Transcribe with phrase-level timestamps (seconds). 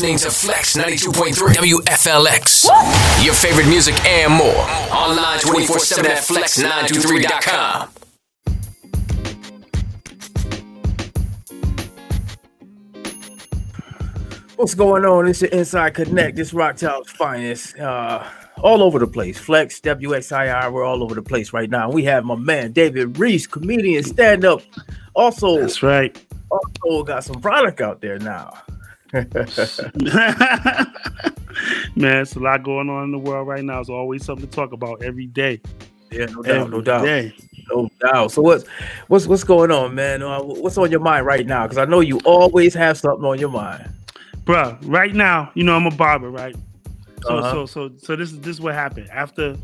[0.00, 2.64] listening to Flex 92.3 WFLX.
[3.24, 4.66] Your favorite music and more.
[4.92, 7.90] Online 24 7 at flex923.com.
[14.56, 15.28] What's going on?
[15.28, 16.34] It's your Inside Connect.
[16.34, 17.78] This Rock Town's finest.
[17.78, 18.28] Uh,
[18.64, 19.38] all over the place.
[19.38, 21.88] Flex, WXIR, we're all over the place right now.
[21.88, 24.60] We have my man David Reese, comedian, stand up.
[25.14, 26.20] Also, that's right.
[26.50, 28.58] Also got some product out there now.
[31.94, 33.76] man, it's a lot going on in the world right now.
[33.76, 35.60] There's always something to talk about every day.
[36.10, 37.04] Yeah, no doubt, every no doubt.
[37.04, 37.36] Day.
[37.70, 38.32] No doubt.
[38.32, 38.66] So what's
[39.06, 40.22] what's what's going on, man?
[40.22, 41.62] Uh, what's on your mind right now?
[41.62, 43.88] Because I know you always have something on your mind.
[44.44, 46.56] Bruh, right now, you know I'm a barber, right?
[47.22, 47.52] So uh-huh.
[47.52, 49.56] so so so this is this is what happened after.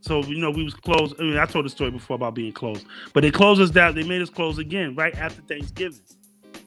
[0.00, 1.14] So you know we was closed.
[1.18, 3.94] I mean, I told the story before about being closed, but they closed us down.
[3.94, 6.00] They made us close again right after Thanksgiving.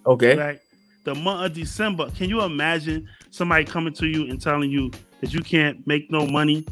[0.06, 0.38] Okay.
[0.38, 0.60] Right.
[1.04, 2.10] The month of December.
[2.12, 6.26] Can you imagine somebody coming to you and telling you that you can't make no
[6.26, 6.66] money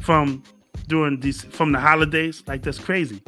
[0.00, 0.42] from
[0.88, 2.42] during these from the holidays?
[2.46, 3.22] Like that's crazy.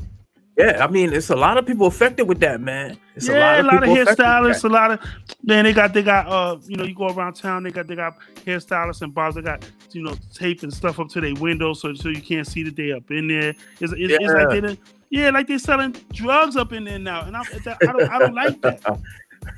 [0.56, 2.96] Yeah, I mean, it's a lot of people affected with that, man.
[3.14, 5.00] It's yeah, a lot of, a lot of hairstylists, a lot of
[5.42, 5.64] man.
[5.64, 8.16] They got they got uh, you know, you go around town, they got they got
[8.46, 9.34] hairstylists and bars.
[9.34, 12.46] They got you know tape and stuff up to their windows so so you can't
[12.46, 13.50] see that they up in there.
[13.80, 14.16] It's, it's, yeah.
[14.18, 14.78] it's like they
[15.10, 18.34] yeah, like they're selling drugs up in there now, and I, I don't I don't
[18.34, 18.82] like that.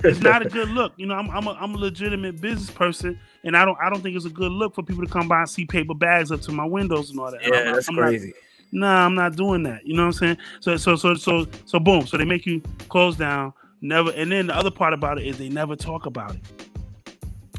[0.05, 0.93] It's not a good look.
[0.97, 4.03] You know, I'm I'm a, I'm a legitimate business person, and I don't I don't
[4.03, 6.41] think it's a good look for people to come by and see paper bags up
[6.43, 7.41] to my windows and all that.
[7.43, 8.35] Yeah, I'm, that's I'm crazy.
[8.73, 9.87] Not, nah, I'm not doing that.
[9.87, 10.39] You know what I'm saying?
[10.61, 12.07] So so so so so boom.
[12.07, 13.53] So they make you close down.
[13.81, 14.11] Never.
[14.13, 16.43] And then the other part about it is they never talk about it.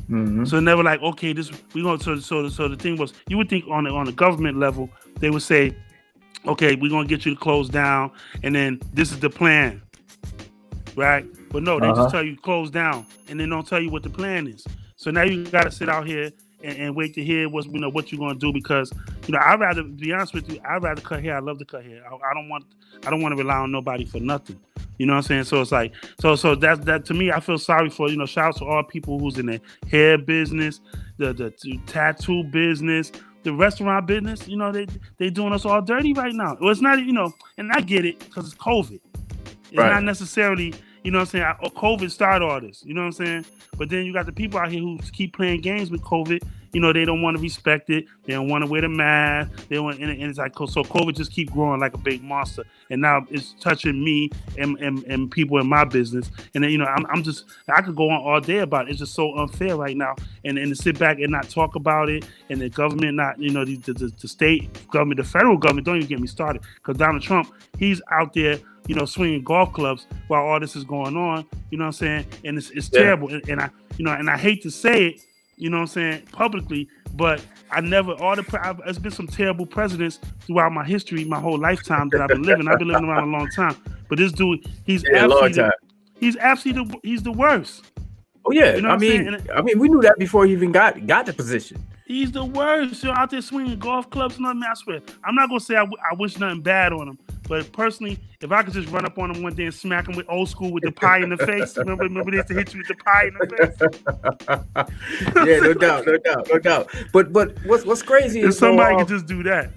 [0.10, 0.46] Mm-hmm.
[0.46, 3.48] So never like, okay, this we going to so so the thing was you would
[3.48, 5.76] think on the on the government level they would say,
[6.48, 8.12] okay, we're gonna get you to close down,
[8.44, 9.82] and then this is the plan,
[10.96, 11.26] right?
[11.50, 12.04] But no, they uh-huh.
[12.04, 14.66] just tell you close down, and then don't tell you what the plan is.
[14.96, 16.32] So now you got to sit out here
[16.64, 18.92] and, and, wait to hear what's you know what you're gonna do because
[19.28, 21.38] you know I'd rather be honest with you I'd rather cut hair.
[21.38, 22.04] I love to cut hair.
[22.06, 22.66] I, I don't want
[23.06, 24.60] I don't want to rely on nobody for nothing.
[24.98, 25.44] You know what I'm saying?
[25.46, 28.26] So it's like so so that's that to me I feel sorry for you know
[28.26, 30.82] shout out to all people who's in the hair business
[31.18, 33.12] the the, the tattoo business
[33.44, 34.48] the restaurant business.
[34.48, 36.58] You know they they doing us all dirty right now.
[36.60, 39.00] Well it's not you know and I get it because it's COVID.
[39.72, 39.94] It's right.
[39.94, 40.74] not necessarily
[41.04, 41.72] you know what I'm saying?
[41.76, 42.84] COVID started all this.
[42.86, 43.46] You know what I'm saying?
[43.78, 46.44] But then you got the people out here who keep playing games with COVID.
[46.72, 48.06] You know, they don't want to respect it.
[48.26, 49.68] They don't want to wear the mask.
[49.70, 50.84] They want, and it's like so.
[50.84, 55.04] COVID just keep growing like a big monster, and now it's touching me and and,
[55.06, 56.30] and people in my business.
[56.54, 58.92] And then you know, I'm, I'm just I could go on all day about it.
[58.92, 60.16] It's just so unfair right now,
[60.46, 63.50] and and to sit back and not talk about it, and the government not, you
[63.50, 66.98] know, the the, the state government, the federal government, don't even get me started, because
[66.98, 71.16] Donald Trump, he's out there you know, swinging golf clubs while all this is going
[71.16, 71.46] on.
[71.70, 72.26] You know what I'm saying?
[72.44, 73.02] And it's, it's yeah.
[73.02, 73.32] terrible.
[73.32, 75.22] And, and, I, you know, and I hate to say it,
[75.60, 79.28] you know what I'm saying, publicly, but I never, all the, I've, there's been some
[79.28, 82.68] terrible presidents throughout my history, my whole lifetime that I've been living.
[82.68, 83.76] I've been living around a long time.
[84.08, 85.72] But this dude, he's yeah, absolutely, the,
[86.20, 87.84] he's absolutely, the, he's the worst.
[88.46, 91.06] Oh yeah, you know I mean, I mean, we knew that before he even got
[91.06, 91.84] got the position.
[92.10, 93.04] He's the worst.
[93.04, 94.64] You're out there swinging golf clubs and nothing.
[94.64, 97.72] I swear, I'm not gonna say I, w- I wish nothing bad on him, but
[97.72, 100.26] personally, if I could just run up on him one day and smack him with
[100.28, 102.80] old school with the pie in the face, remember, remember they used to hit you
[102.80, 105.36] with the pie in the face.
[105.48, 106.90] yeah, no doubt, no doubt, no doubt.
[107.14, 109.70] But but what's what's crazy if is somebody though, could just do that.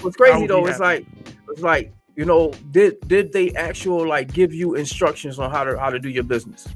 [0.00, 1.04] What's crazy though is like
[1.50, 5.78] it's like you know did did they actual like give you instructions on how to
[5.78, 6.66] how to do your business?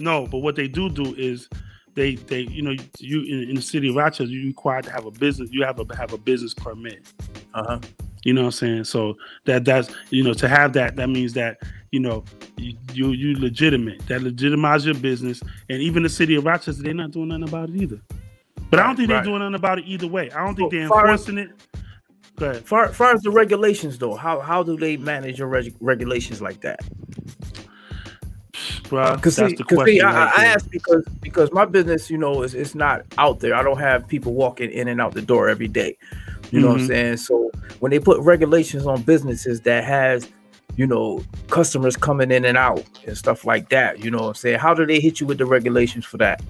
[0.00, 1.48] No, but what they do do is
[1.94, 5.06] they they you know you in, in the city of Rochester you required to have
[5.06, 7.06] a business you have a have a business permit.
[7.54, 7.80] Uh huh.
[8.24, 8.84] You know what I'm saying?
[8.84, 9.16] So
[9.46, 11.58] that that's you know to have that that means that
[11.90, 12.24] you know
[12.56, 16.94] you you, you legitimate that legitimize your business and even the city of Rochester they're
[16.94, 18.00] not doing nothing about it either.
[18.70, 19.16] But I don't think right.
[19.16, 20.30] they're doing nothing about it either way.
[20.30, 21.82] I don't think well, they're enforcing as, it.
[22.36, 22.64] Go ahead.
[22.64, 26.60] Far, far as the regulations though, how how do they manage your reg- regulations like
[26.62, 26.80] that?
[28.92, 33.04] Because see, see I, I ask because because my business, you know, is it's not
[33.18, 33.54] out there.
[33.54, 35.96] I don't have people walking in and out the door every day.
[36.50, 36.72] You know mm-hmm.
[36.72, 36.86] what I'm mm-hmm.
[36.86, 37.16] saying?
[37.16, 37.50] So
[37.80, 40.28] when they put regulations on businesses that has,
[40.76, 44.34] you know, customers coming in and out and stuff like that, you know what I'm
[44.34, 44.58] saying?
[44.58, 46.42] How do they hit you with the regulations for that?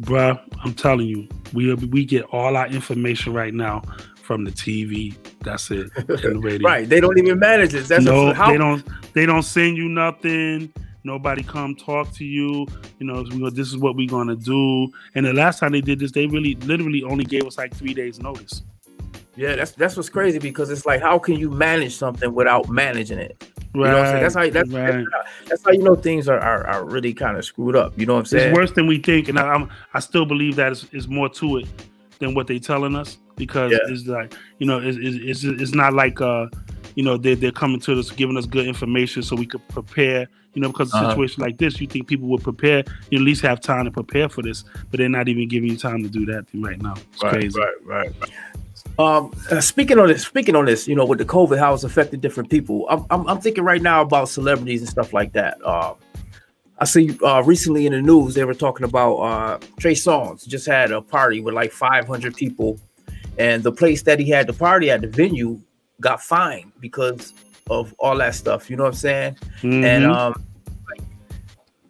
[0.00, 3.82] Bruh, I'm telling you, we we get all our information right now
[4.30, 5.14] from the TV.
[5.40, 5.92] That's it.
[5.94, 6.88] the right.
[6.88, 7.86] They don't even manage it.
[7.86, 10.72] That's no, how- they don't they don't send you nothing.
[11.04, 12.66] Nobody come talk to you.
[12.98, 14.88] You know, this is what we're gonna do.
[15.14, 17.94] And the last time they did this, they really literally only gave us like three
[17.94, 18.62] days notice.
[19.36, 23.18] Yeah, that's that's what's crazy because it's like, how can you manage something without managing
[23.18, 23.42] it?
[23.74, 24.22] You know what I'm saying?
[24.22, 25.06] That's how that's, right.
[25.48, 27.96] that's, how you know things are, are, are really kind of screwed up.
[27.96, 28.48] You know what I'm saying?
[28.50, 31.28] It's worse than we think, and I, am I still believe that is, is more
[31.28, 31.68] to it
[32.18, 33.78] than what they're telling us because yeah.
[33.84, 36.46] it's like you know it's, it's, it's not like uh
[36.94, 40.28] you know they're, they're coming to us giving us good information so we could prepare
[40.54, 41.10] you know because a uh-huh.
[41.10, 44.28] situation like this you think people would prepare you at least have time to prepare
[44.28, 47.22] for this but they're not even giving you time to do that right now it's
[47.22, 48.30] right, crazy right right right
[48.98, 51.84] um, uh, speaking on this, speaking on this, you know, with the COVID, how it's
[51.84, 52.86] affected different people.
[52.90, 55.58] I'm, I'm, I'm thinking right now about celebrities and stuff like that.
[55.64, 55.94] Uh,
[56.78, 60.66] I see uh, recently in the news they were talking about uh, Trey Songz just
[60.66, 62.78] had a party with like 500 people,
[63.38, 65.60] and the place that he had the party at, the venue,
[66.00, 67.34] got fined because
[67.68, 68.70] of all that stuff.
[68.70, 69.36] You know what I'm saying?
[69.62, 69.84] Mm-hmm.
[69.84, 70.44] And um,
[70.88, 71.06] like,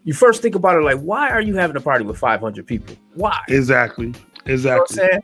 [0.05, 2.97] you first think about it like, why are you having a party with 500 people?
[3.15, 3.41] Why?
[3.49, 4.15] Exactly.
[4.47, 4.97] Exactly.
[4.97, 5.21] You know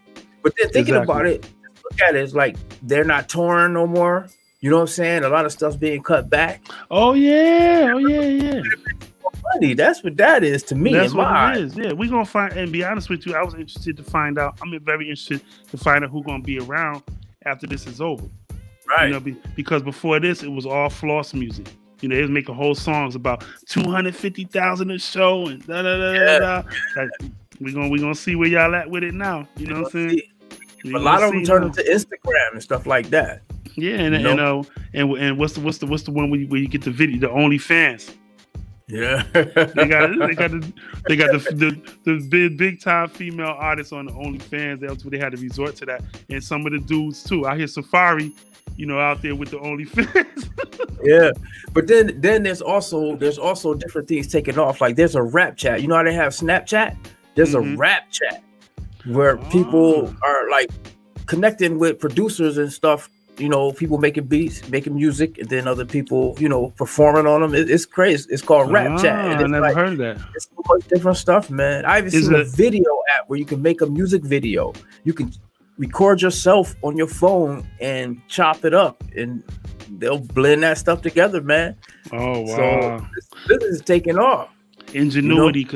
[0.46, 1.12] but then thinking exactly.
[1.12, 1.50] about it,
[1.82, 4.28] look at it, it's like they're not touring no more.
[4.60, 5.24] You know what I'm saying?
[5.24, 6.62] A lot of stuff's being cut back.
[6.88, 8.62] Oh yeah, oh yeah, yeah.
[9.54, 9.74] Money.
[9.74, 10.92] That's what that is to me.
[10.92, 11.76] That's what it is.
[11.76, 12.52] Yeah, we're gonna find.
[12.52, 14.56] And be honest with you, I was interested to find out.
[14.62, 17.02] I'm very interested to find out who's gonna be around
[17.44, 18.24] after this is over.
[18.88, 19.06] Right.
[19.06, 21.68] You know, be, because before this, it was all floss music.
[22.00, 25.66] You know, they was making whole songs about two hundred fifty thousand a show and
[25.66, 26.38] da da da yeah.
[26.38, 26.62] da.
[26.96, 27.08] Like,
[27.60, 29.48] we gonna we gonna see where y'all at with it now.
[29.56, 30.20] You know what I'm saying?
[30.94, 33.42] a lot of them turn into Instagram and stuff like that.
[33.76, 34.64] Yeah, and you know?
[34.92, 36.68] and, uh, and and what's the what's the what's the one where you, where you
[36.68, 38.14] get the video, the OnlyFans.
[38.88, 40.72] Yeah, they got they got the
[41.08, 44.80] they got the the, the big big time female artists on the OnlyFans.
[44.80, 47.46] That's where they had to resort to that, and some of the dudes too.
[47.46, 48.32] I hear Safaree,
[48.76, 50.50] you know, out there with the OnlyFans.
[51.02, 51.32] yeah,
[51.72, 54.80] but then then there's also there's also different things taking off.
[54.80, 55.82] Like there's a rap chat.
[55.82, 56.96] You know how they have Snapchat?
[57.34, 57.74] There's mm-hmm.
[57.74, 58.44] a rap chat
[59.06, 59.50] where oh.
[59.50, 60.70] people are like
[61.26, 63.10] connecting with producers and stuff.
[63.38, 67.42] You know, people making beats, making music, and then other people, you know, performing on
[67.42, 67.54] them.
[67.54, 68.26] It, it's crazy.
[68.30, 69.14] It's called Rap oh, Chat.
[69.14, 70.18] I never like, heard that.
[70.34, 71.84] It's so much different stuff, man.
[71.84, 72.40] I even seen it...
[72.40, 74.72] a video app where you can make a music video.
[75.04, 75.32] You can
[75.76, 79.42] record yourself on your phone and chop it up, and
[79.98, 81.76] they'll blend that stuff together, man.
[82.12, 82.46] Oh wow!
[82.56, 84.48] So this, this is taking off.
[84.94, 85.66] Ingenuity,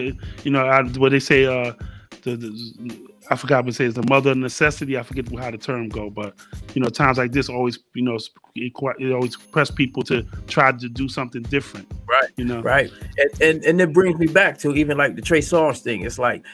[0.45, 1.45] you know, you know what they say.
[1.45, 1.75] Uh,
[2.23, 4.99] the, the I forgot what say says the mother of necessity.
[4.99, 6.35] I forget how the term go, but
[6.75, 10.73] you know, times like this always, you know, it, it always press people to try
[10.73, 11.91] to do something different.
[12.09, 12.31] Right.
[12.37, 12.61] You know.
[12.61, 12.91] Right.
[13.19, 16.03] And and, and it brings me back to even like the Trey Songz thing.
[16.03, 16.45] It's like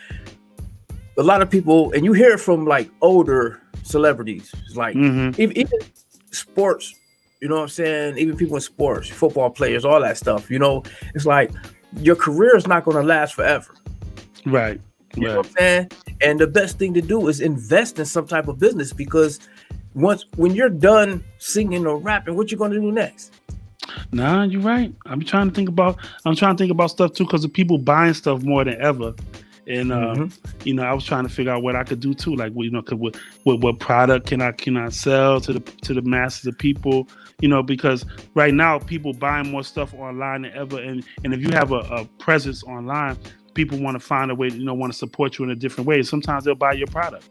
[1.16, 4.54] a lot of people, and you hear from like older celebrities.
[4.66, 5.40] It's like mm-hmm.
[5.40, 5.78] even, even
[6.30, 6.94] sports.
[7.40, 8.18] You know what I'm saying?
[8.18, 10.50] Even people in sports, football players, all that stuff.
[10.50, 10.82] You know,
[11.14, 11.50] it's like
[11.96, 13.74] your career is not going to last forever.
[14.44, 14.80] Right.
[15.16, 15.90] You know what I'm saying?
[16.20, 19.40] And the best thing to do is invest in some type of business because
[19.94, 23.32] once when you're done singing or rapping, what you gonna do next?
[24.12, 24.94] Nah, you're right.
[25.06, 27.78] I'm trying to think about I'm trying to think about stuff too because the people
[27.78, 29.14] buying stuff more than ever.
[29.68, 30.60] And uh, mm-hmm.
[30.64, 32.36] you know, I was trying to figure out what I could do too.
[32.36, 35.60] Like, you know, could, what, what what product can I can I sell to the
[35.60, 37.08] to the masses of people?
[37.40, 38.04] You know, because
[38.34, 40.80] right now people buying more stuff online than ever.
[40.80, 43.16] And and if you have a, a presence online,
[43.56, 45.88] people want to find a way, you know, want to support you in a different
[45.88, 46.02] way.
[46.02, 47.28] Sometimes they'll buy your product.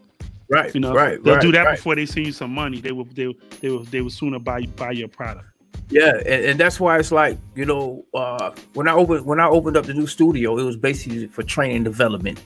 [0.50, 0.74] Right.
[0.74, 1.24] You know, right.
[1.24, 1.78] They'll right, do that right.
[1.78, 2.82] before they send you some money.
[2.82, 5.48] They will they they will they will sooner buy buy your product.
[5.90, 9.48] Yeah, and, and that's why it's like, you know, uh when I opened when I
[9.48, 12.42] opened up the new studio, it was basically for training development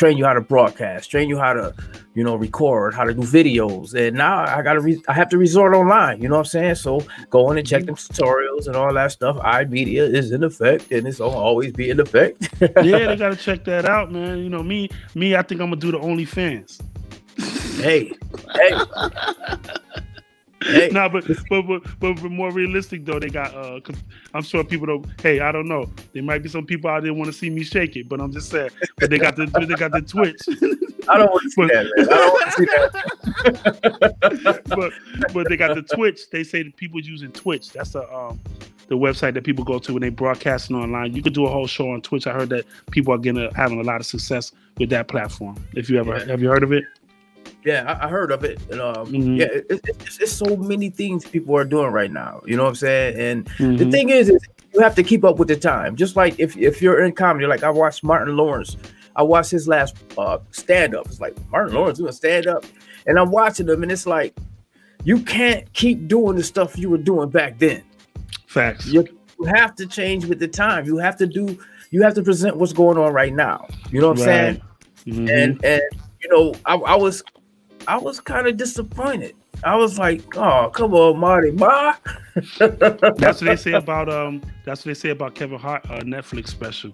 [0.00, 1.74] train you how to broadcast, train you how to,
[2.14, 3.92] you know, record, how to do videos.
[3.92, 6.76] And now I gotta re- I have to resort online, you know what I'm saying?
[6.76, 7.88] So go in and check mm-hmm.
[7.88, 9.36] them tutorials and all that stuff.
[9.36, 12.48] iMedia is in effect and it's gonna always be in effect.
[12.60, 14.38] yeah, they gotta check that out, man.
[14.38, 16.80] You know, me, me, I think I'm gonna do the OnlyFans.
[17.82, 18.10] hey,
[18.54, 20.00] hey.
[20.62, 20.90] Hey.
[20.92, 23.80] nah, but, but but but more realistic though, they got uh,
[24.34, 25.06] I'm sure people don't.
[25.20, 25.90] Hey, I don't know.
[26.12, 28.32] There might be some people out there want to see me shake it, but I'm
[28.32, 28.70] just saying.
[28.98, 30.40] But they got the they got the Twitch.
[31.08, 32.08] I don't want to see that, man.
[32.08, 32.64] I don't want to see
[34.42, 34.62] that.
[34.68, 34.92] but
[35.32, 36.28] but they got the Twitch.
[36.30, 37.70] They say that people using Twitch.
[37.70, 38.38] That's the um
[38.88, 41.14] the website that people go to when they broadcasting online.
[41.14, 42.26] You could do a whole show on Twitch.
[42.26, 45.56] I heard that people are getting having a lot of success with that platform.
[45.74, 46.26] If you ever yeah.
[46.26, 46.84] have you heard of it?
[47.64, 48.58] Yeah, I, I heard of it.
[48.70, 49.34] And, um, mm-hmm.
[49.36, 52.40] Yeah, it, it, it's, it's, so many things people are doing right now.
[52.46, 53.18] You know what I'm saying?
[53.18, 53.76] And mm-hmm.
[53.76, 54.40] the thing is, is
[54.72, 55.96] you have to keep up with the time.
[55.96, 58.76] Just like if, if you're in comedy, like I watched Martin Lawrence.
[59.16, 61.06] I watched his last uh, stand up.
[61.06, 62.64] It's like Martin Lawrence doing stand up,
[63.06, 64.34] and I'm watching them, and it's like
[65.04, 67.82] you can't keep doing the stuff you were doing back then.
[68.46, 68.86] Facts.
[68.86, 69.06] You,
[69.38, 70.86] you have to change with the time.
[70.86, 71.58] You have to do.
[71.90, 73.66] You have to present what's going on right now.
[73.90, 74.26] You know what I'm right.
[74.26, 74.62] saying?
[75.06, 75.28] Mm-hmm.
[75.28, 75.82] And and
[76.20, 77.22] you know, I, I was
[77.86, 79.34] I was kind of disappointed.
[79.64, 81.94] I was like, oh, come on, Marty, ma.
[82.58, 82.60] that's
[83.20, 84.42] what they say about um.
[84.64, 86.92] That's what they say about Kevin Hart uh, Netflix special.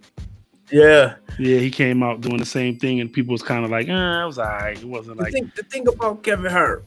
[0.70, 3.88] Yeah, yeah, he came out doing the same thing, and people was kind of like,
[3.88, 4.76] eh, it was alright.
[4.76, 6.84] It wasn't the like thing, the thing about Kevin Hart,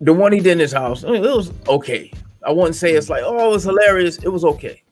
[0.00, 2.10] the one he did in his house, I mean, it was okay.
[2.44, 4.18] I wouldn't say it's like, oh, it was hilarious.
[4.18, 4.82] It was okay.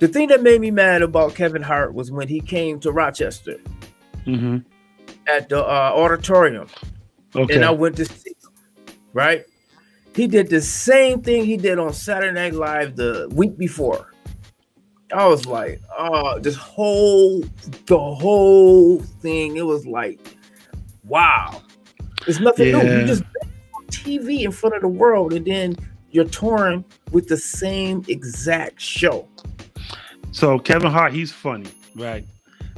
[0.00, 3.60] The thing that made me mad about Kevin Hart was when he came to Rochester
[4.26, 4.58] mm-hmm.
[5.28, 6.68] at the uh, auditorium,
[7.34, 7.54] okay.
[7.54, 8.94] and I went to see him.
[9.12, 9.44] Right,
[10.14, 14.12] he did the same thing he did on Saturday Night Live the week before.
[15.12, 17.40] I was like, oh, this whole
[17.86, 19.56] the whole thing.
[19.56, 20.20] It was like,
[21.04, 21.62] wow,
[22.26, 22.82] it's nothing Yeah.
[22.82, 23.00] new.
[23.00, 23.22] You just
[23.74, 25.76] on TV in front of the world, and then
[26.10, 29.26] you're touring with the same exact show.
[30.32, 32.26] So Kevin Hart, he's funny, right?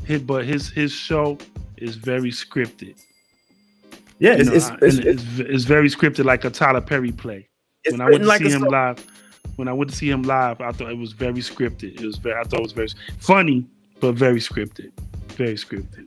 [0.04, 1.36] His, but his his show
[1.76, 3.02] is very scripted.
[4.20, 7.48] Yeah, it's know, it's, and it's, it's, it's very scripted, like a Tyler Perry play.
[7.90, 9.04] when I went to like see him live,
[9.56, 11.98] when I went to see him live, I thought it was very scripted.
[11.98, 13.66] It was very, I thought it was very funny,
[13.98, 14.92] but very scripted,
[15.30, 16.06] very scripted.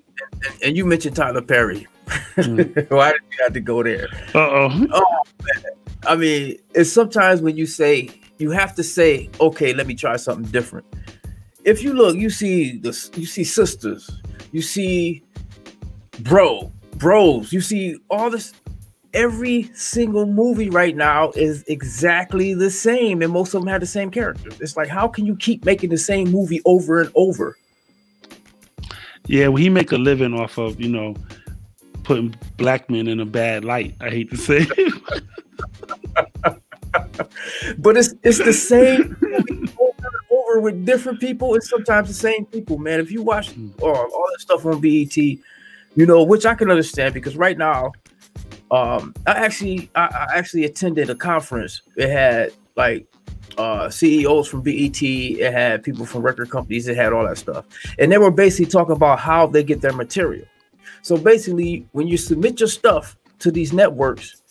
[0.64, 1.88] And you mentioned Tyler Perry.
[2.36, 2.90] Mm.
[2.92, 4.08] Why did you have to go there?
[4.36, 5.14] Uh oh.
[6.06, 10.18] I mean, it's sometimes when you say you have to say, okay, let me try
[10.18, 10.86] something different.
[11.64, 14.10] If you look, you see the you see sisters,
[14.52, 15.24] you see
[16.20, 18.54] bro, bros, you see all this.
[19.14, 23.88] Every single movie right now is exactly the same, and most of them have the
[23.88, 24.60] same characters.
[24.60, 27.56] It's like, how can you keep making the same movie over and over?
[29.28, 31.16] Yeah, well, he make a living off of you know
[32.04, 33.96] putting black men in a bad light.
[34.02, 34.66] I hate to say.
[34.68, 34.94] it.
[37.78, 39.18] But it's it's the same
[39.80, 43.00] over and over with different people and sometimes the same people, man.
[43.00, 45.16] If you watch uh, all that stuff on BET,
[45.96, 47.92] you know, which I can understand because right now,
[48.72, 51.82] um, I actually I, I actually attended a conference.
[51.96, 53.06] It had like
[53.58, 57.66] uh CEOs from BET, it had people from record companies, it had all that stuff.
[58.00, 60.46] And they were basically talking about how they get their material.
[61.04, 64.42] So basically, when you submit your stuff to these networks,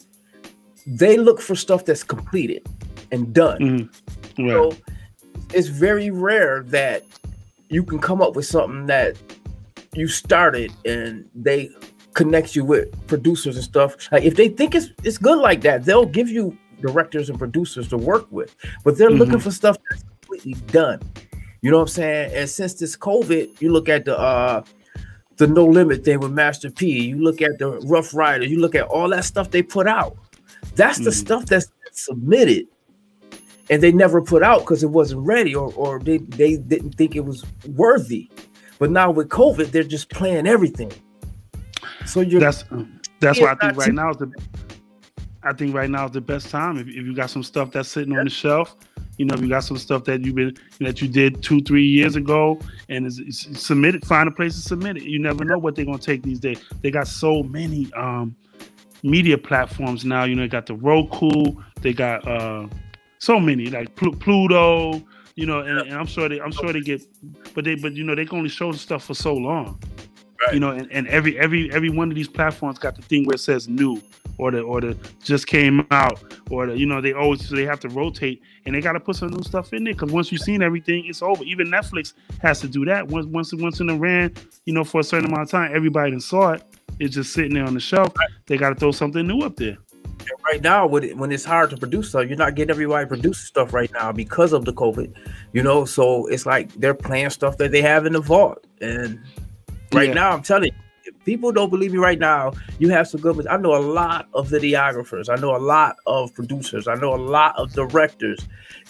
[0.86, 2.68] they look for stuff that's completed
[3.10, 3.58] and done.
[3.58, 3.88] Mhm.
[4.38, 4.50] Right.
[4.50, 4.76] So
[5.52, 7.02] it's very rare that
[7.68, 9.16] you can come up with something that
[9.94, 11.70] you started and they
[12.14, 13.96] connect you with producers and stuff.
[14.10, 17.88] Like if they think it's it's good like that, they'll give you directors and producers
[17.88, 18.54] to work with.
[18.84, 19.42] But they're looking Mhm.
[19.42, 21.00] for stuff that's completely done.
[21.60, 22.32] You know what I'm saying?
[22.34, 24.62] And since this COVID, you look at the uh
[25.36, 28.74] the no limit thing with Master P, you look at the Ruff Ryder, you look
[28.74, 30.16] at all that stuff they put out.
[30.74, 31.14] That's the Mhm.
[31.14, 32.66] stuff that's submitted
[33.70, 37.16] and they never put out because it wasn't ready or, or they, they didn't think
[37.16, 37.44] it was
[37.74, 38.28] worthy.
[38.82, 40.90] But now with COVID, they're just playing everything.
[42.04, 42.64] So you're that's
[43.20, 44.32] that's Yeah, why I think right too- now is the
[45.44, 47.88] I think right now is the best time if, if you got some stuff that's
[47.88, 48.74] sitting on the shelf.
[49.18, 51.86] You know, if you got some stuff that you've been that you did two, three
[51.86, 52.58] years ago,
[52.88, 54.04] and is it's submitted.
[54.04, 55.04] Find a place to submit it.
[55.04, 56.58] You never know what they're gonna take these days.
[56.80, 58.34] They got so many um,
[59.04, 60.24] media platforms now.
[60.24, 61.52] You know, they got the Roku.
[61.82, 62.66] They got uh,
[63.20, 65.04] so many like Pl- Pluto.
[65.34, 67.02] You know, and, and I'm sure they I'm sure they get,
[67.54, 69.80] but they but you know they can only show the stuff for so long
[70.46, 70.54] Right.
[70.54, 73.34] you know, and, and every every every one of these platforms got the thing where
[73.34, 74.02] it says new
[74.38, 76.20] or the or the just came out
[76.50, 79.00] or the you know they always so they have to rotate and they got to
[79.00, 81.44] put some new stuff in there because once you've seen everything, it's over.
[81.44, 83.06] Even Netflix has to do that.
[83.06, 84.34] Once once once in the ran,
[84.64, 86.64] you know, for a certain amount of time, everybody done saw it.
[86.98, 88.12] It's just sitting there on the shelf.
[88.46, 89.78] They got to throw something new up there.
[90.44, 93.46] Right now with it, when it's hard to produce stuff, you're not getting everybody producing
[93.46, 95.14] stuff right now because of the COVID.
[95.52, 98.64] You know, so it's like they're playing stuff that they have in the vault.
[98.80, 99.20] And
[99.92, 100.14] right Yeah.
[100.14, 103.46] now, I'm telling you, if people don't believe me right now, you have some good.
[103.48, 105.28] I know a lot of videographers.
[105.28, 106.86] I know a lot of producers.
[106.86, 108.38] I know a lot of directors.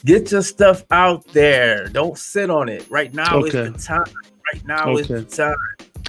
[0.05, 1.87] Get your stuff out there.
[1.89, 2.87] Don't sit on it.
[2.91, 3.61] Right now Okay.
[3.61, 4.05] is the time.
[4.53, 5.55] Right now is the time.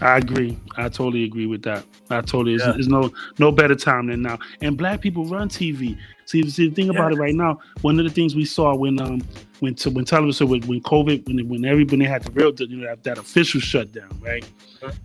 [0.02, 0.58] I agree.
[0.76, 1.86] I totally agree with that.
[2.10, 2.56] I totally.
[2.56, 2.72] Yeah.
[2.72, 4.40] There's, no no better time than now.
[4.62, 5.98] And black people run TV.
[6.26, 7.60] See, see the thing about it right now.
[7.82, 9.22] One of the things we saw when um
[9.60, 12.88] when to, when television when, when COVID when when everybody had the real you know
[12.88, 14.46] that, that official shutdown right.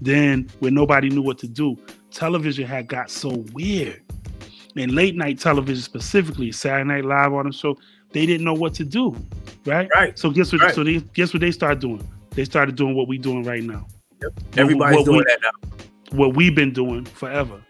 [0.01, 1.77] Then when nobody knew what to do,
[2.11, 4.03] television had got so weird.
[4.77, 7.77] And late night television specifically, Saturday Night Live on the show,
[8.13, 9.17] they didn't know what to do,
[9.65, 9.89] right?
[9.95, 10.19] Right.
[10.19, 10.63] So guess what?
[10.63, 10.75] Right.
[10.75, 12.07] So they guess what they started doing?
[12.31, 13.87] They started doing what we doing right now.
[14.23, 14.33] Yep.
[14.57, 16.17] Everybody's what doing we- that now.
[16.19, 17.63] what we've been doing forever.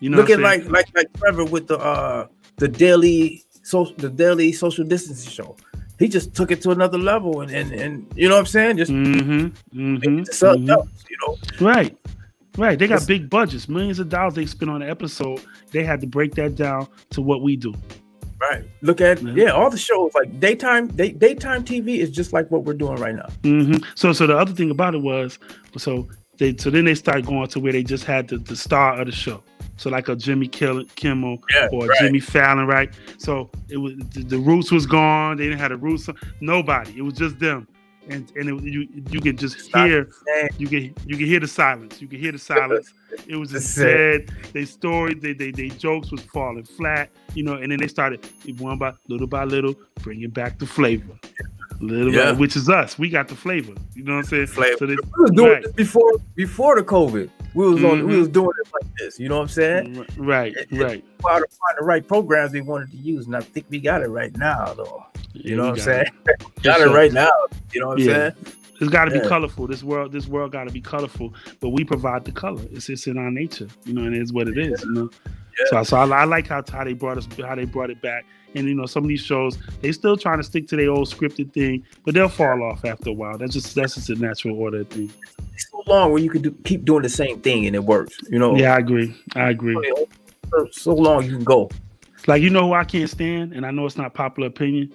[0.00, 0.72] You know, Look what at I'm saying?
[0.72, 5.56] like like like Trevor with the uh the daily so the daily social distancing show.
[5.98, 8.76] He just took it to another level and and, and you know what I'm saying?
[8.76, 10.70] Just Mhm, mhm, it something mhm.
[10.70, 11.36] else, you know.
[11.66, 11.96] right.
[12.58, 15.42] Right, they got it's, big budgets, millions of dollars they spend on an episode.
[15.72, 17.74] They had to break that down to what we do.
[18.50, 18.64] Right.
[18.82, 19.36] Look at mm-hmm.
[19.36, 20.88] yeah, all the shows like daytime.
[20.88, 23.28] Day, daytime TV is just like what we're doing right now.
[23.42, 23.84] Mm-hmm.
[23.94, 25.38] So, so the other thing about it was,
[25.76, 29.00] so they, so then they started going to where they just had the, the star
[29.00, 29.42] of the show.
[29.78, 31.98] So like a Jimmy Kimmel yeah, or right.
[32.00, 32.92] Jimmy Fallon, right?
[33.18, 35.36] So it was the, the, roots was gone.
[35.36, 36.08] They didn't have the roots.
[36.40, 36.96] Nobody.
[36.96, 37.66] It was just them
[38.08, 40.10] and and it, you you can just hear
[40.58, 42.00] you can you can hear the silence.
[42.00, 42.92] You can hear the silence.
[43.28, 44.28] It was just sad.
[44.52, 47.54] They story, they, they they jokes was falling flat, you know.
[47.54, 51.18] And then they started one by little by little bringing back the flavor.
[51.80, 52.32] Little yeah.
[52.32, 52.98] by, which is us.
[52.98, 53.72] We got the flavor.
[53.94, 54.46] You know what I'm saying?
[54.48, 54.76] Flavor.
[54.78, 55.62] So they, we was doing right.
[55.62, 57.30] this before before the COVID.
[57.54, 57.98] We was on.
[57.98, 58.08] Mm-hmm.
[58.08, 59.18] We was doing it like this.
[59.18, 60.06] You know what I'm saying?
[60.18, 60.54] Right.
[60.72, 61.04] right.
[61.22, 64.02] How to find the right programs we wanted to use, and I think we got
[64.02, 65.06] it right now, though.
[65.32, 66.06] You yeah, know what I'm saying?
[66.62, 67.32] got it right now.
[67.76, 68.14] You know what I'm yeah.
[68.14, 68.56] saying?
[68.80, 69.66] It's got to be colorful.
[69.66, 71.34] This world, this world got to be colorful.
[71.60, 72.62] But we provide the color.
[72.72, 75.10] It's just in our nature, you know, and it's what it is, you know.
[75.26, 75.82] Yeah.
[75.82, 78.26] So, so I, I, like how, how they brought us, how they brought it back.
[78.54, 81.08] And you know, some of these shows, they still trying to stick to their old
[81.08, 83.36] scripted thing, but they'll fall off after a while.
[83.36, 85.12] That's just that's just a natural order thing.
[85.52, 88.16] It's so long where you could do, keep doing the same thing and it works.
[88.30, 88.56] You know.
[88.56, 89.14] Yeah, I agree.
[89.34, 89.76] I agree.
[90.70, 91.70] So long you can go.
[92.26, 94.92] Like you know who I can't stand, and I know it's not popular opinion.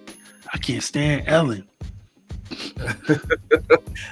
[0.52, 1.66] I can't stand Ellen.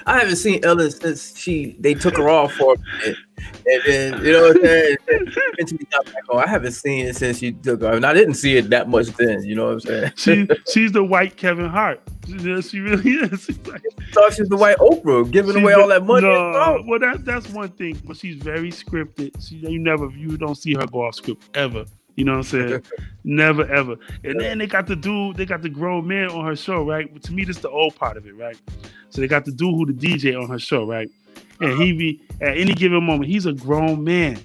[0.07, 3.19] I haven't seen Ellen since she they took her off for a minute.
[3.67, 4.97] And then you know what I'm saying?
[5.09, 6.45] Eventually got back on.
[6.45, 7.95] I haven't seen it since she took off.
[7.95, 10.13] And I didn't see it that much then, you know what I'm saying?
[10.17, 12.01] she she's the white Kevin Hart.
[12.27, 13.45] She really is.
[13.45, 13.83] She's like,
[14.13, 16.27] thought she's the white Oprah, giving away all that money.
[16.27, 19.47] No, well that that's one thing, but she's very scripted.
[19.47, 21.85] She you never you don't see her go off script ever.
[22.17, 22.83] You know what I'm saying?
[23.25, 23.97] Never ever.
[24.25, 27.13] And then they got the dude, they got the grown man on her show, right?
[27.13, 28.59] But to me, this is the old part of it, right?
[29.11, 31.11] So they got the dude who the DJ on her show, right?
[31.61, 34.39] And he be at any given moment, he's a grown man.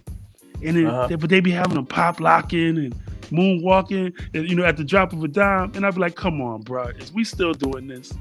[0.63, 1.07] And then, uh-huh.
[1.07, 2.95] they, but they be having him pop locking and
[3.29, 5.71] moonwalking, and you know, at the drop of a dime.
[5.75, 8.13] And I'd be like, come on, bro, is we still doing this?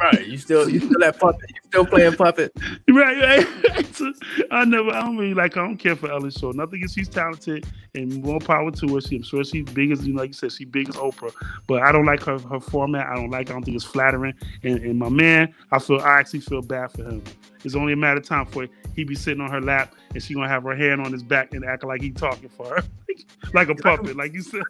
[0.00, 0.26] Right.
[0.26, 1.50] You still you still that puppet.
[1.50, 2.52] You still playing puppet.
[2.88, 4.02] right, right.
[4.50, 6.50] I never I don't really like I don't care for Ellen Show.
[6.50, 9.00] Nothing is she's talented and more power to her.
[9.00, 11.32] She, I'm sure she's big as you know, like you said, she's big as Oprah.
[11.66, 13.06] But I don't like her her format.
[13.06, 14.34] I don't like I don't think it's flattering.
[14.62, 17.22] And, and my man, I feel I actually feel bad for him.
[17.64, 20.34] It's only a matter of time for he be sitting on her lap and she
[20.34, 22.82] gonna have her hand on his back and acting like he talking for her.
[23.54, 24.62] like a puppet, like you said.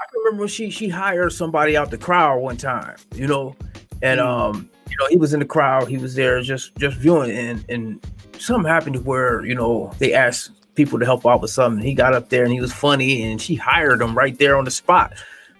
[0.00, 3.56] I can remember when she she hired somebody out the crowd one time, you know,
[4.02, 5.88] and um, you know, he was in the crowd.
[5.88, 8.06] He was there just just viewing, and and
[8.38, 11.84] something happened where you know they asked people to help out with something.
[11.84, 14.64] He got up there and he was funny, and she hired him right there on
[14.64, 15.14] the spot.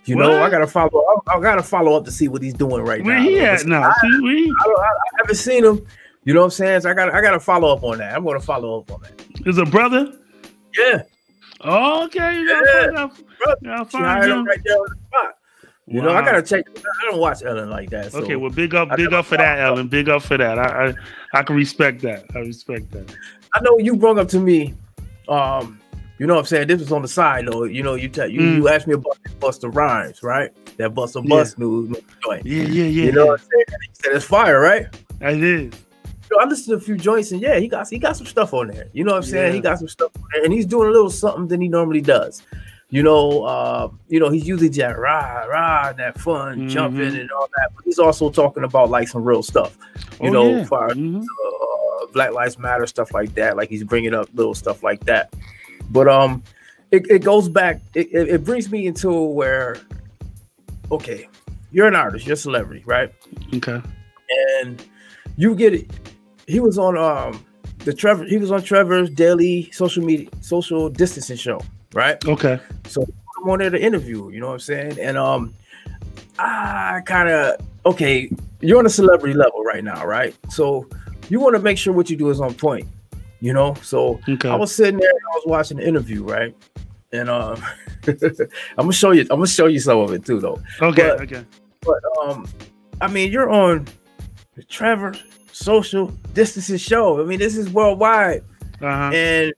[0.04, 0.22] You what?
[0.22, 1.04] know, I gotta follow.
[1.26, 3.24] I, I, gotta follow up to see what he's doing right Where now.
[3.26, 3.82] Where he at now?
[3.82, 5.86] I, I, I, haven't seen him.
[6.24, 6.80] You know what I'm saying?
[6.82, 8.14] So I got I got to follow up on that.
[8.14, 9.46] I'm to follow up on that.
[9.46, 10.12] Is a brother?
[10.76, 11.02] Yeah.
[11.62, 12.38] Oh, okay.
[12.38, 12.82] You yeah.
[12.84, 13.84] Find out, brother.
[13.84, 15.37] Find she hired him right there on the spot.
[15.90, 16.08] You wow.
[16.08, 16.66] know, I gotta check.
[16.76, 18.12] I don't watch Ellen like that.
[18.12, 19.88] So okay, well, big up, big up for that, Ellen.
[19.88, 20.58] Big up for that.
[20.58, 20.94] I, I,
[21.32, 22.24] I can respect that.
[22.34, 23.14] I respect that.
[23.54, 24.74] I know you brought up to me.
[25.28, 25.80] Um,
[26.18, 26.68] you know what I'm saying?
[26.68, 27.64] This was on the side though.
[27.64, 28.56] You know, you tell you, mm.
[28.56, 30.50] you asked me about Busta Rhymes, right?
[30.76, 31.28] That Busta yeah.
[31.28, 32.44] Bus news joint.
[32.44, 33.04] Yeah, yeah, yeah.
[33.04, 33.80] You know what I'm saying?
[33.82, 34.86] He said it's fire, right?
[35.22, 35.74] I did.
[36.30, 38.26] You know, I listened to a few joints and yeah, he got he got some
[38.26, 38.88] stuff on there.
[38.92, 39.46] You know what I'm saying?
[39.46, 39.54] Yeah.
[39.54, 42.42] He got some stuff and he's doing a little something than he normally does
[42.90, 46.68] you know, uh, you know, he's usually just rah rah that fun mm-hmm.
[46.68, 49.76] jumping and all that, but he's also talking about like some real stuff,
[50.20, 50.64] you oh, know, yeah.
[50.64, 51.20] for mm-hmm.
[51.20, 53.56] uh, Black Lives Matter stuff like that.
[53.56, 55.34] Like he's bringing up little stuff like that.
[55.90, 56.42] But um,
[56.90, 57.80] it, it goes back.
[57.94, 59.76] It, it, it brings me into where,
[60.90, 61.28] okay,
[61.70, 63.12] you're an artist, you're a celebrity, right?
[63.54, 63.82] Okay,
[64.62, 64.82] and
[65.36, 65.90] you get it.
[66.46, 67.44] He was on um
[67.80, 68.24] the Trevor.
[68.24, 71.60] He was on Trevor's daily social media social distancing show
[71.94, 72.22] right?
[72.26, 72.60] Okay.
[72.86, 74.98] So I'm on there to interview, you know what I'm saying?
[75.00, 75.54] And um
[76.38, 80.36] I kind of okay, you're on a celebrity level right now, right?
[80.50, 80.88] So
[81.28, 82.86] you want to make sure what you do is on point,
[83.40, 83.74] you know?
[83.82, 84.48] So okay.
[84.48, 86.54] I was sitting there I was watching the interview, right?
[87.12, 87.62] And um
[88.06, 88.16] I'm
[88.76, 90.60] gonna show you I'm gonna show you some of it too though.
[90.80, 91.44] Okay, but, okay.
[91.82, 92.46] But um
[93.00, 93.86] I mean you're on
[94.54, 95.14] the Trevor
[95.58, 97.20] social distancing show.
[97.20, 98.44] I mean, this is worldwide.
[98.80, 99.10] Uh-huh.
[99.12, 99.52] And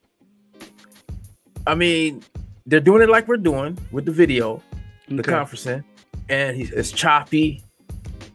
[1.66, 2.22] I mean,
[2.66, 4.62] they're doing it like we're doing with the video,
[5.06, 5.16] okay.
[5.16, 5.84] the conferencing,
[6.28, 7.62] and he's it's choppy.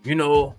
[0.03, 0.55] You know,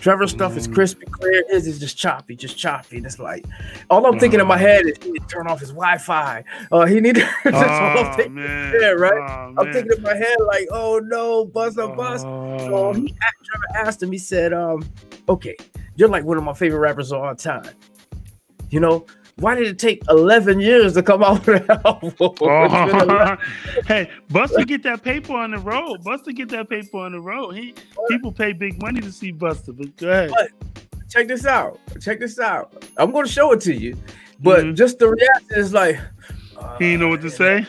[0.00, 0.74] Trevor's stuff is mm.
[0.74, 1.44] crispy clear.
[1.48, 2.98] His is just choppy, just choppy.
[2.98, 3.44] And it's like
[3.90, 6.44] all I'm thinking in my head is he need to turn off his Wi-Fi.
[6.70, 7.20] Uh, he need to.
[7.44, 8.34] that's oh, all I'm thinking.
[8.34, 8.74] Man.
[8.80, 9.12] Yeah, right.
[9.12, 12.22] Oh, I'm thinking in my head like, oh no, Busta Bus.
[12.24, 12.58] Oh.
[12.58, 13.08] So he
[13.44, 14.12] Trevor asked him.
[14.12, 14.88] He said, um,
[15.28, 15.56] okay,
[15.96, 17.70] you're like one of my favorite rappers of all time.
[18.70, 19.06] You know,
[19.40, 22.12] why did it take 11 years to come out with an album?
[22.20, 23.36] Oh.
[23.86, 26.02] hey, Busta get that paper on the road.
[26.02, 27.52] Busta get that paper on the road.
[27.52, 27.74] He
[28.08, 30.30] people pay big money to see Busta, But go ahead.
[30.30, 30.50] But
[31.08, 31.78] check this out.
[32.00, 32.84] Check this out.
[32.96, 33.96] I'm going to show it to you,
[34.40, 34.74] but mm-hmm.
[34.74, 35.98] just the reaction is like
[36.56, 37.64] uh, he know what to say.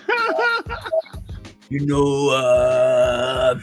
[1.70, 3.60] you know, uh,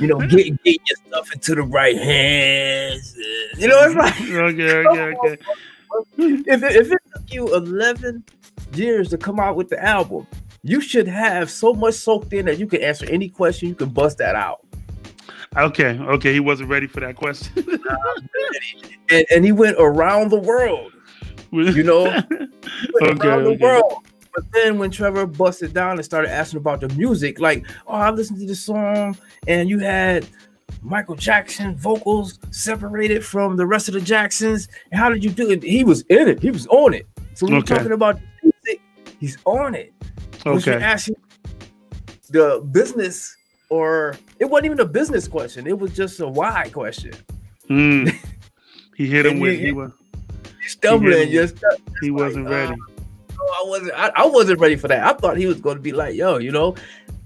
[0.00, 3.14] you know, get get your stuff into the right hands.
[3.58, 5.42] You know, it's like okay, okay, okay.
[6.16, 8.24] If it, if it took you eleven
[8.74, 10.26] years to come out with the album,
[10.62, 13.68] you should have so much soaked in that you can answer any question.
[13.68, 14.60] You can bust that out.
[15.56, 17.66] Okay, okay, he wasn't ready for that question.
[19.10, 20.92] and, and he went around the world.
[21.50, 22.46] You know, okay,
[23.02, 23.56] around the okay.
[23.56, 24.06] world.
[24.32, 28.10] But then when Trevor busted down and started asking about the music, like, oh, I
[28.10, 30.28] listened to this song and you had
[30.82, 34.68] Michael Jackson vocals separated from the rest of the Jacksons.
[34.90, 35.62] And how did you do it?
[35.62, 36.40] He was in it.
[36.40, 37.06] He was on it.
[37.34, 37.76] So when okay.
[37.76, 38.80] talking about music,
[39.18, 39.92] he's on it.
[40.46, 40.74] Okay.
[40.74, 41.16] Asking
[42.30, 43.36] the business,
[43.68, 45.66] or it wasn't even a business question.
[45.66, 47.12] It was just a why question.
[47.68, 48.14] Mm.
[49.00, 49.92] He hit him with he was
[50.66, 51.28] stumbling.
[51.28, 51.56] He, just
[52.02, 52.72] he wasn't like, ready.
[52.72, 53.92] Uh, I wasn't.
[53.94, 55.02] I, I, wasn't ready for that.
[55.02, 56.74] I thought he was going to be like, "Yo, you know,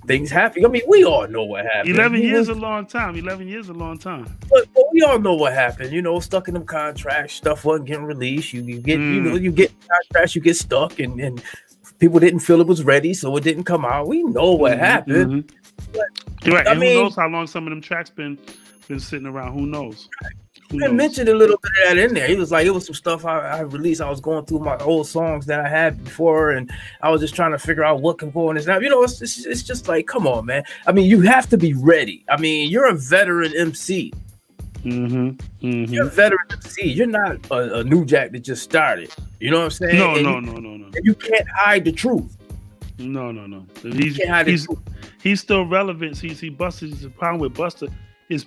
[0.06, 1.94] things happen." I mean, we all know what happened.
[1.94, 3.16] Eleven years was, a long time.
[3.16, 4.24] Eleven years a long time.
[4.50, 5.92] But, but, we all know what happened.
[5.92, 7.34] You know, stuck in them contracts.
[7.34, 8.52] Stuff wasn't getting released.
[8.52, 9.14] You, you get, mm.
[9.14, 10.34] you know, you get contracts.
[10.34, 11.42] You get stuck, and and
[11.98, 14.06] people didn't feel it was ready, so it didn't come out.
[14.06, 15.44] We know what mm-hmm, happened.
[15.44, 15.92] Mm-hmm.
[15.92, 16.66] But, right.
[16.66, 18.38] I and mean, who knows how long some of them tracks been
[18.88, 19.52] been sitting around?
[19.52, 20.08] Who knows?
[20.80, 22.26] He mentioned a little bit of that in there.
[22.26, 24.00] He was like, it was some stuff I, I, released.
[24.00, 26.70] I was going through my old songs that I had before, and
[27.02, 28.78] I was just trying to figure out what can go in this now.
[28.78, 30.64] You know, it's, it's, it's just like, come on, man.
[30.86, 32.24] I mean, you have to be ready.
[32.28, 34.12] I mean, you're a veteran MC.
[34.84, 35.66] Mm-hmm.
[35.66, 35.94] Mm-hmm.
[35.94, 36.90] You're a veteran MC.
[36.90, 39.10] You're not a, a, new jack that just started.
[39.40, 39.98] You know what I'm saying?
[39.98, 40.90] No, and no, you, no, no, no.
[41.02, 42.36] you can't hide the truth.
[42.98, 43.66] No, no, no.
[43.82, 44.68] He's, he's,
[45.22, 46.16] he's still relevant.
[46.16, 47.92] See, see, Busta's the problem with Busta
[48.28, 48.44] his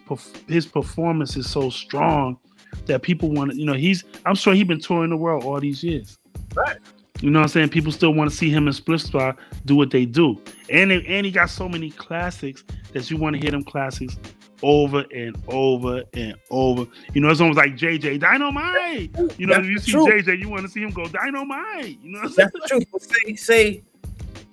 [0.47, 2.37] his performance is so strong
[2.85, 5.59] that people want to, you know, he's I'm sure he's been touring the world all
[5.59, 6.17] these years.
[6.55, 6.77] Right.
[7.21, 7.69] You know what I'm saying?
[7.69, 10.39] People still want to see him in Split Squad do what they do.
[10.69, 12.63] And they, and he got so many classics
[12.93, 14.17] that you want to hear them classics
[14.61, 16.85] over and over and over.
[17.13, 19.15] You know, it's almost like JJ Dynamite.
[19.39, 20.09] You know, That's if you see truth.
[20.09, 21.99] JJ, you want to see him go Dynamite.
[22.01, 22.85] You know, That's the truth.
[22.99, 23.83] Say, say,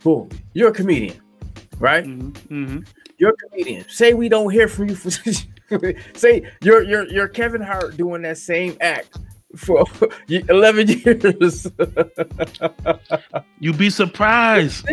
[0.02, 1.20] boom, you're a comedian,
[1.78, 2.04] right?
[2.04, 2.64] Mm-hmm.
[2.64, 2.78] Mm-hmm.
[3.18, 3.84] You're a comedian.
[3.88, 5.10] Say we don't hear from you for
[6.14, 9.18] say you're you're you're Kevin Hart doing that same act
[9.56, 9.84] for
[10.28, 11.66] 11 years.
[13.60, 14.86] You'd be surprised.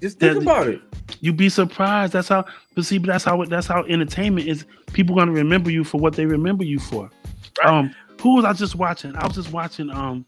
[0.00, 0.80] Just think, about it.
[1.20, 2.12] You'd be surprised.
[2.12, 2.44] That's how.
[2.74, 3.44] But see, that's how.
[3.44, 4.64] That's how entertainment is.
[4.92, 7.10] People gonna remember you for what they remember you for.
[7.58, 7.66] Right.
[7.66, 9.16] Um, who was I just watching?
[9.16, 9.90] I was just watching.
[9.90, 10.24] Um,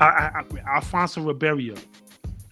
[0.00, 0.44] I, I,
[0.74, 1.76] Alfonso Ribeiro.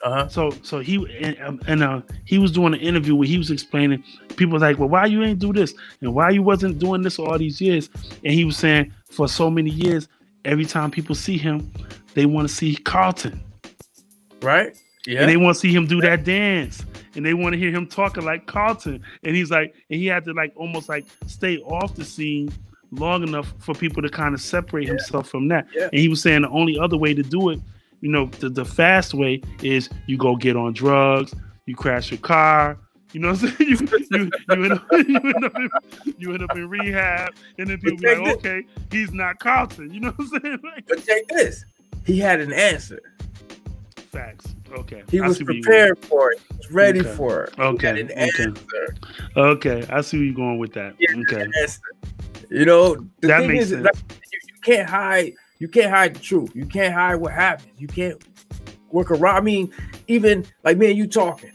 [0.02, 0.28] Uh-huh.
[0.28, 3.50] So so he and, um, and uh, he was doing an interview where he was
[3.50, 4.04] explaining.
[4.36, 7.18] People was like, "Well, why you ain't do this and why you wasn't doing this
[7.18, 7.90] all these years?"
[8.24, 10.08] And he was saying, for so many years,
[10.44, 11.70] every time people see him,
[12.14, 13.40] they want to see Carlton,
[14.42, 14.76] right?
[15.06, 16.84] Yeah, and they want to see him do that dance,
[17.14, 19.02] and they want to hear him talking like Carlton.
[19.22, 22.50] And he's like, and he had to like almost like stay off the scene
[22.90, 24.90] long enough for people to kind of separate yeah.
[24.90, 25.66] himself from that.
[25.74, 25.88] Yeah.
[25.92, 27.60] And he was saying the only other way to do it
[28.00, 31.34] you know, the, the fast way is you go get on drugs,
[31.66, 32.78] you crash your car,
[33.12, 33.78] you know what I'm saying?
[34.10, 35.70] You, you, you, end, up, you, end, up in,
[36.18, 39.92] you end up in rehab, and then people be like, okay, he's not Carlton.
[39.92, 40.58] You know what I'm saying?
[40.64, 41.64] Like, but take this.
[42.04, 43.00] He had an answer.
[43.96, 44.54] Facts.
[44.72, 45.02] Okay.
[45.10, 46.40] He was prepared for it.
[46.50, 47.14] He was ready okay.
[47.14, 47.58] for it.
[47.58, 48.02] Okay.
[48.02, 48.14] okay.
[48.14, 48.54] Answer.
[49.36, 49.86] Okay.
[49.90, 50.94] I see where you're going with that.
[50.94, 51.46] okay.
[52.50, 53.94] You know, the that thing is, like,
[54.32, 56.54] you, you can't hide– you can't hide the truth.
[56.54, 57.72] You can't hide what happened.
[57.78, 58.22] You can't
[58.90, 59.36] work around.
[59.36, 59.72] I mean,
[60.06, 61.52] even like me and you talking.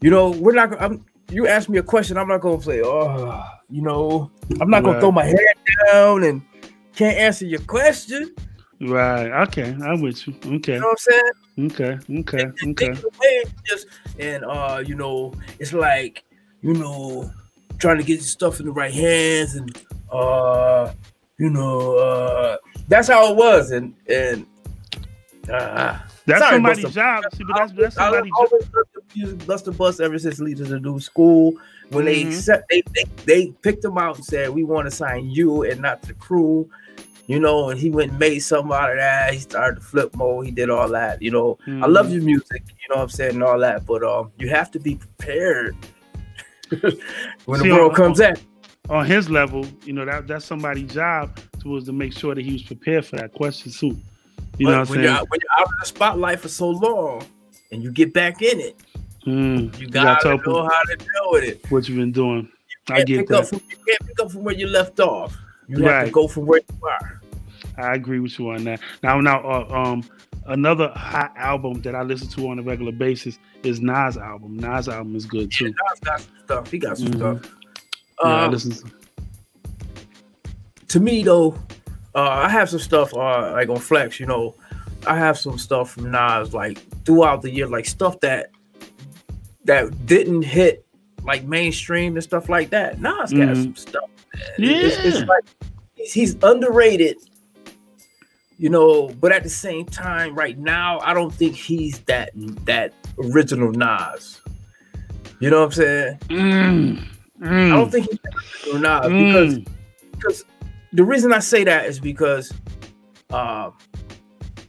[0.00, 0.80] You know, we're not.
[0.80, 1.04] I'm.
[1.30, 2.16] You ask me a question.
[2.16, 4.30] I'm not gonna say, oh, you know,
[4.60, 5.38] I'm not gonna throw my head
[5.90, 6.42] down and
[6.94, 8.34] can't answer your question.
[8.80, 9.30] Right.
[9.48, 9.74] Okay.
[9.84, 10.34] I'm with you.
[10.44, 10.74] Okay.
[10.74, 10.98] You know what
[11.56, 11.70] I'm saying?
[11.72, 12.20] Okay.
[12.20, 12.42] Okay.
[12.42, 13.44] And, okay.
[13.64, 13.86] Just
[14.18, 16.24] and uh, you know, it's like
[16.60, 17.30] you know,
[17.78, 19.76] trying to get your stuff in the right hands and
[20.10, 20.92] uh,
[21.38, 22.56] you know, uh,
[22.88, 24.46] that's how it was, and and
[25.50, 26.92] uh, that's sorry, somebody's Busta.
[26.92, 27.24] job.
[27.34, 29.38] See, but that's, that's somebody's I always job.
[29.40, 31.54] Busta Bus ever since leaders to do school.
[31.90, 32.30] When mm-hmm.
[32.30, 35.64] they set, they, they they picked him out and said, "We want to sign you
[35.64, 36.68] and not the crew."
[37.26, 39.32] You know, and he went and made something out of that.
[39.32, 40.44] He started to flip mode.
[40.44, 41.22] He did all that.
[41.22, 41.82] You know, mm-hmm.
[41.82, 42.16] I love mm-hmm.
[42.16, 42.62] your music.
[42.68, 43.86] You know what I'm saying, and all that.
[43.86, 45.74] But um, you have to be prepared
[47.46, 48.40] when See, the world on, comes at.
[48.90, 52.44] On his level, you know that that's somebody's job to was to make sure that
[52.44, 53.98] he was prepared for that question too.
[54.58, 56.68] You but know what when, I'm you're, when you're out in the spotlight for so
[56.68, 57.24] long
[57.72, 58.76] and you get back in it,
[59.26, 61.70] mm, you, gotta, you gotta know how to deal with it.
[61.70, 62.48] What you've been doing.
[62.90, 63.48] I get that.
[63.48, 65.36] From, you can't pick up from where you left off.
[65.66, 65.92] You right.
[65.92, 67.20] have to go from where you are.
[67.78, 68.80] I agree with you on that.
[69.02, 70.04] Now, now, uh, um,
[70.46, 74.58] another hot album that I listen to on a regular basis is Nas album.
[74.58, 75.66] Nas album is good too.
[75.66, 76.70] Yeah, Nas got some stuff.
[76.70, 77.38] He got some mm-hmm.
[77.38, 77.56] stuff.
[78.22, 78.90] Yeah, um, listen
[80.88, 81.00] to.
[81.00, 81.58] me though,
[82.14, 84.20] uh, I have some stuff uh, like on Flex.
[84.20, 84.54] You know,
[85.06, 88.50] I have some stuff from Nas like throughout the year, like stuff that
[89.64, 90.84] that didn't hit
[91.24, 93.00] like mainstream and stuff like that.
[93.00, 93.62] Nas got mm-hmm.
[93.62, 94.10] some stuff.
[94.58, 95.44] Yeah, it's, it's like
[95.94, 97.16] he's, he's underrated
[98.58, 102.30] you know but at the same time right now i don't think he's that
[102.64, 104.40] that original nas
[105.40, 107.08] you know what i'm saying mm,
[107.40, 108.18] mm, i don't think he's
[108.72, 109.64] original nas mm.
[109.64, 109.74] because
[110.12, 110.44] because
[110.92, 112.52] the reason i say that is because
[113.30, 113.70] uh,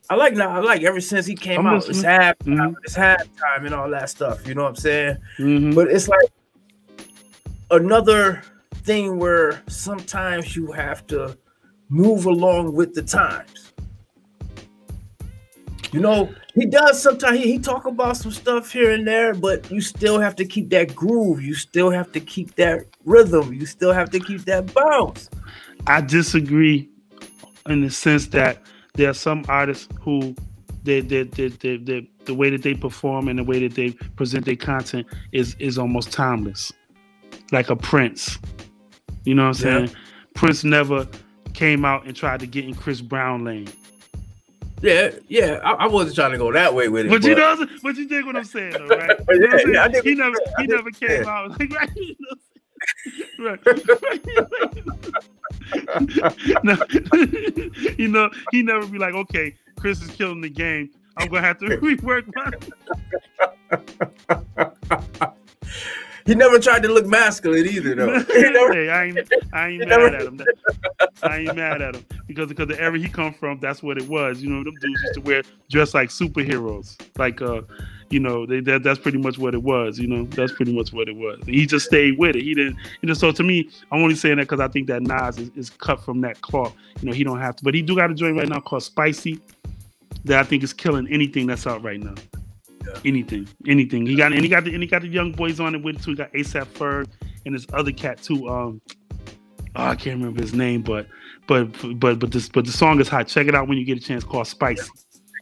[0.10, 0.50] I like now.
[0.50, 1.88] I like ever since he came I'm out.
[1.88, 1.98] Listening.
[1.98, 2.36] It's halftime.
[2.46, 2.74] Mm-hmm.
[2.84, 4.48] It's halftime and all that stuff.
[4.48, 5.18] You know what I'm saying?
[5.40, 5.74] Mm-hmm.
[5.74, 6.30] But it's like
[7.72, 8.44] another
[8.84, 11.38] thing where sometimes you have to
[11.90, 13.65] move along with the times.
[15.92, 19.70] You know, he does sometimes he, he talk about some stuff here and there, but
[19.72, 21.42] you still have to keep that groove.
[21.42, 23.54] You still have to keep that rhythm.
[23.54, 25.30] You still have to keep that bounce.
[25.88, 26.90] I disagree
[27.68, 28.62] in the sense that
[28.94, 30.36] there are some artists who
[30.84, 33.92] they, they, they, they, they, the way that they perform and the way that they
[34.16, 36.72] present their content is is almost timeless,
[37.52, 38.38] like a Prince.
[39.24, 39.88] You know what I'm yeah.
[39.88, 39.98] saying?
[40.36, 41.08] Prince never
[41.54, 43.68] came out and tried to get in Chris Brown lane.
[44.82, 45.60] Yeah, yeah.
[45.64, 47.10] I, I, wasn't trying to go that way with it.
[47.10, 49.20] But, but you know, but you dig what I'm saying, though, right?
[49.30, 51.30] You know yeah, yeah, he never, he never came yeah.
[51.30, 51.90] out like, right?
[53.40, 53.60] right.
[56.64, 56.78] no,
[57.98, 60.92] you know, he never be like, okay, Chris is killing the game.
[61.18, 62.52] I'm gonna have to rework my.
[66.26, 68.06] He never tried to look masculine either, though.
[68.28, 68.74] Never...
[68.74, 69.20] hey, I ain't,
[69.54, 70.08] I ain't mad never...
[70.08, 70.42] at him.
[71.22, 74.08] I ain't mad at him because because the area he come from, that's what it
[74.10, 74.42] was.
[74.42, 77.62] You know, them dudes used to wear dress like superheroes, like uh,
[78.10, 80.00] you know, they, that that's pretty much what it was.
[80.00, 81.40] You know, that's pretty much what it was.
[81.46, 82.42] He just stayed with it.
[82.42, 83.14] He didn't, you know.
[83.14, 86.04] So to me, I'm only saying that because I think that Nas is, is cut
[86.04, 86.74] from that cloth.
[87.02, 88.82] You know, he don't have to, but he do got a joint right now called
[88.82, 89.40] Spicy
[90.24, 92.16] that I think is killing anything that's out right now.
[93.04, 94.06] Anything, anything.
[94.06, 96.04] He got and he got the and he got the young boys on it with
[96.04, 96.12] too.
[96.12, 97.08] He got ASAP Ferg
[97.46, 98.48] and this other cat too.
[98.48, 98.82] Um,
[99.76, 101.08] oh, I can't remember his name, but
[101.48, 101.66] but
[102.00, 103.28] but but this but the song is hot.
[103.28, 104.24] Check it out when you get a chance.
[104.24, 104.90] Called Spicy.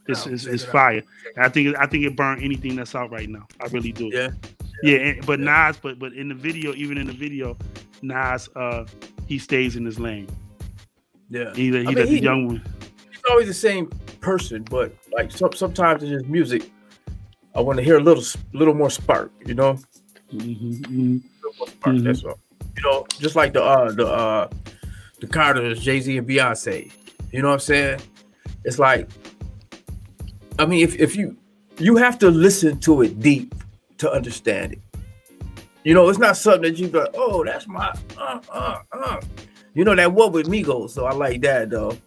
[0.08, 1.02] It's, it's, it's fire.
[1.38, 3.48] I think I think it burned anything that's out right now.
[3.62, 4.10] I really do.
[4.12, 4.32] Yeah.
[4.82, 5.68] Yeah, and, but yeah.
[5.68, 7.58] Nas, but but in the video, even in the video,
[8.02, 8.86] Nas, uh,
[9.28, 10.28] he stays in his lane.
[11.30, 11.54] Yeah.
[11.54, 12.62] He, he, I mean, the he, young one.
[13.10, 13.88] He's always the same
[14.20, 16.70] person, but like some, sometimes in his music,
[17.56, 19.32] I want to hear a little, little more spark.
[19.46, 19.78] You know,
[20.34, 22.04] mm-hmm, spark, mm-hmm.
[22.04, 22.40] That's all.
[22.76, 24.50] You know, just like the uh the uh
[25.20, 26.92] the Carters, Jay Z and Beyonce.
[27.32, 28.02] You know what I'm saying?
[28.64, 29.10] It's like,
[30.60, 31.38] I mean, if if you
[31.78, 33.54] you have to listen to it deep
[34.00, 34.80] to understand it.
[35.84, 39.22] You know, it's not something that you go, oh, that's my uh uh uh.
[39.74, 41.98] You know that what with Migos, so I like that though.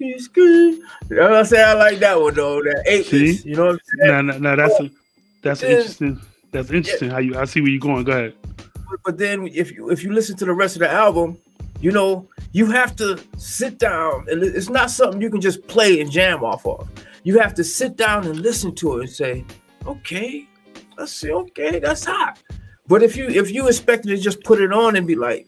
[0.00, 1.64] You know what I'm saying?
[1.64, 2.62] I like that one though.
[2.62, 3.12] That eight.
[3.12, 4.26] You know what I'm saying?
[4.26, 4.56] No, no, no.
[4.56, 4.90] That's a,
[5.42, 6.20] that's then, interesting.
[6.52, 7.08] That's interesting.
[7.08, 7.14] Yeah.
[7.14, 7.38] How you?
[7.38, 8.04] I see where you're going.
[8.04, 8.34] Go ahead.
[9.04, 11.38] But then, if you if you listen to the rest of the album,
[11.80, 16.00] you know you have to sit down, and it's not something you can just play
[16.00, 16.88] and jam off of.
[17.22, 19.44] You have to sit down and listen to it and say,
[19.86, 20.48] okay,
[20.96, 22.38] let's see, okay, that's hot.
[22.88, 25.46] But if you if you expect to just put it on and be like,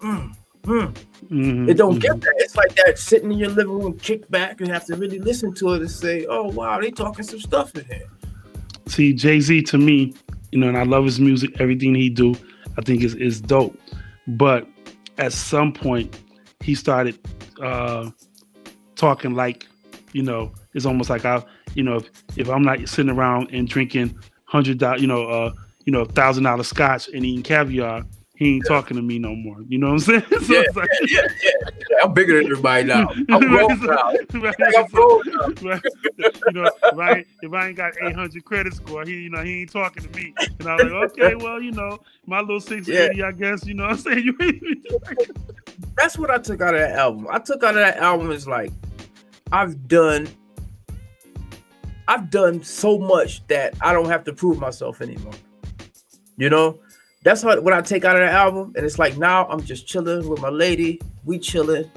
[0.00, 0.34] mm,
[0.68, 0.94] mm,
[1.30, 2.00] Mm-hmm, it don't mm-hmm.
[2.00, 2.34] get that.
[2.38, 5.52] It's like that sitting in your living room, kick back, and have to really listen
[5.54, 8.06] to it and say, "Oh wow, they talking some stuff in here."
[8.86, 10.14] See, Jay Z to me,
[10.52, 12.34] you know, and I love his music, everything he do,
[12.78, 13.78] I think is is dope.
[14.26, 14.66] But
[15.18, 16.18] at some point,
[16.60, 17.18] he started
[17.62, 18.10] uh,
[18.96, 19.66] talking like,
[20.12, 23.68] you know, it's almost like I, you know, if, if I'm not sitting around and
[23.68, 25.52] drinking hundred dollars, you know, uh,
[25.84, 28.06] you know, thousand dollar scotch and eating caviar,
[28.38, 28.76] he ain't yeah.
[28.76, 29.64] talking to me no more.
[29.66, 30.22] You know what I'm saying?
[30.42, 31.50] So yeah, like, yeah, yeah,
[31.90, 33.08] yeah, I'm bigger than everybody now.
[33.28, 34.12] I'm grown now.
[34.34, 35.70] Right, I'm grown now.
[35.70, 35.82] Right.
[36.16, 39.62] You know, if I, if I ain't got 800 credit score, he, you know, he
[39.62, 40.32] ain't talking to me.
[40.60, 43.26] And I'm like, okay, well, you know, my little 680, yeah.
[43.26, 44.24] I guess, you know what I'm saying?
[44.24, 44.82] You
[45.96, 47.26] That's what I took out of that album.
[47.28, 48.72] I took out of that album is like,
[49.50, 50.28] I've done
[52.06, 55.34] I've done so much that I don't have to prove myself anymore.
[56.36, 56.78] You know,
[57.22, 58.72] that's what, what I take out of the album.
[58.76, 61.00] And it's like now I'm just chilling with my lady.
[61.24, 61.90] We chilling.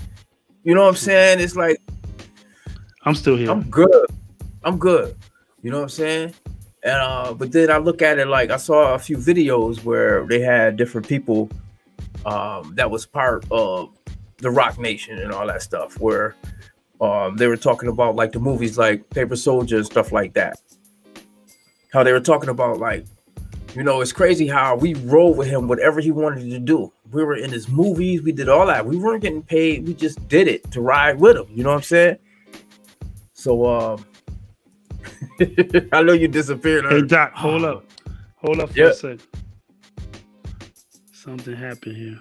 [0.63, 1.39] You know what I'm saying?
[1.39, 1.81] It's like
[3.03, 3.49] I'm still here.
[3.49, 4.05] I'm good.
[4.63, 5.15] I'm good.
[5.63, 6.33] You know what I'm saying?
[6.83, 10.25] And uh, but then I look at it like I saw a few videos where
[10.25, 11.49] they had different people
[12.25, 13.89] um, that was part of
[14.37, 16.35] the Roc Nation and all that stuff, where
[16.99, 20.59] um, they were talking about like the movies like Paper Soldier and stuff like that.
[21.93, 23.05] How they were talking about like,
[23.75, 26.91] you know, it's crazy how we roll with him whatever he wanted to do.
[27.11, 28.85] We were in his movies, we did all that.
[28.85, 31.47] We weren't getting paid, we just did it to ride with him.
[31.53, 32.17] You know what I'm saying?
[33.33, 34.05] So um
[35.93, 36.85] I know you disappeared.
[36.85, 37.85] Hey Doc, hold up.
[38.37, 38.91] Hold up for yep.
[38.91, 39.19] a sec.
[41.13, 42.19] Something happened here.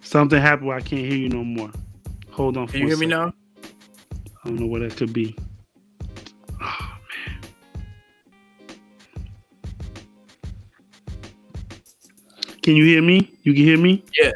[0.00, 1.70] Something happened where I can't hear you no more.
[2.30, 2.66] Hold on.
[2.66, 3.34] Can you hear me now?
[4.48, 5.36] I don't know what that could be.
[6.58, 7.38] Oh man.
[12.62, 13.30] Can you hear me?
[13.42, 14.02] You can hear me?
[14.18, 14.32] Yeah.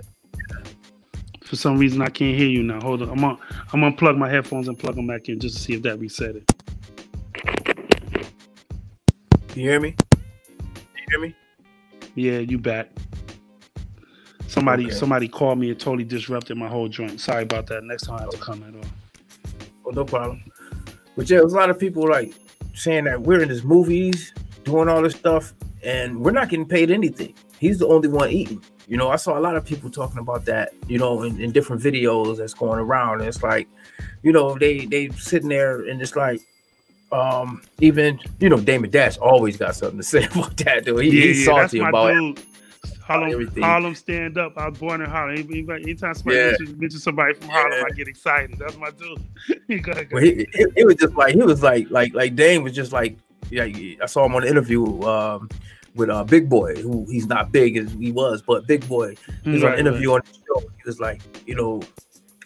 [1.43, 2.79] For some reason, I can't hear you now.
[2.83, 3.09] Hold on.
[3.09, 3.39] I'm on.
[3.73, 5.99] I'm gonna plug my headphones and plug them back in just to see if that
[5.99, 6.53] reset it.
[9.57, 9.97] You hear me?
[10.75, 11.35] You hear me?
[12.15, 12.91] Yeah, you back.
[14.47, 14.95] Somebody okay.
[14.95, 17.19] somebody called me and totally disrupted my whole joint.
[17.19, 17.83] Sorry about that.
[17.85, 18.91] Next time I have to come at all.
[19.95, 20.43] No problem.
[21.17, 22.35] But yeah, there's a lot of people like
[22.75, 24.33] saying that we're in his movies,
[24.65, 27.35] doing all this stuff, and we're not getting paid anything.
[27.59, 28.63] He's the only one eating.
[28.89, 31.53] You know, I saw a lot of people talking about that, you know, in, in
[31.53, 33.21] different videos that's going around.
[33.21, 33.69] And it's like,
[34.23, 36.41] you know, they they sitting there and it's like,
[37.13, 40.85] um, even you know, Damon Dash always got something to say about that.
[40.85, 42.39] Though he, yeah, he's yeah, salty about dude.
[42.39, 42.45] it.
[43.13, 44.57] Harlem, Harlem stand up.
[44.57, 45.37] I was born in Harlem.
[45.37, 46.47] Anytime somebody yeah.
[46.47, 47.85] mentions, mentions somebody from Harlem, yeah.
[47.91, 48.59] I get excited.
[48.59, 49.83] That's my dude.
[49.83, 52.35] go ahead, go well, he, he, he, was just like he was like like like
[52.35, 53.17] Dame was just like
[53.51, 53.65] yeah.
[53.65, 55.49] I saw him on the interview um,
[55.95, 59.51] with uh, Big Boy, who he's not big as he was, but Big Boy, He
[59.51, 60.17] was right, on an interview right.
[60.17, 60.69] on the show.
[60.69, 61.83] He was like, you know,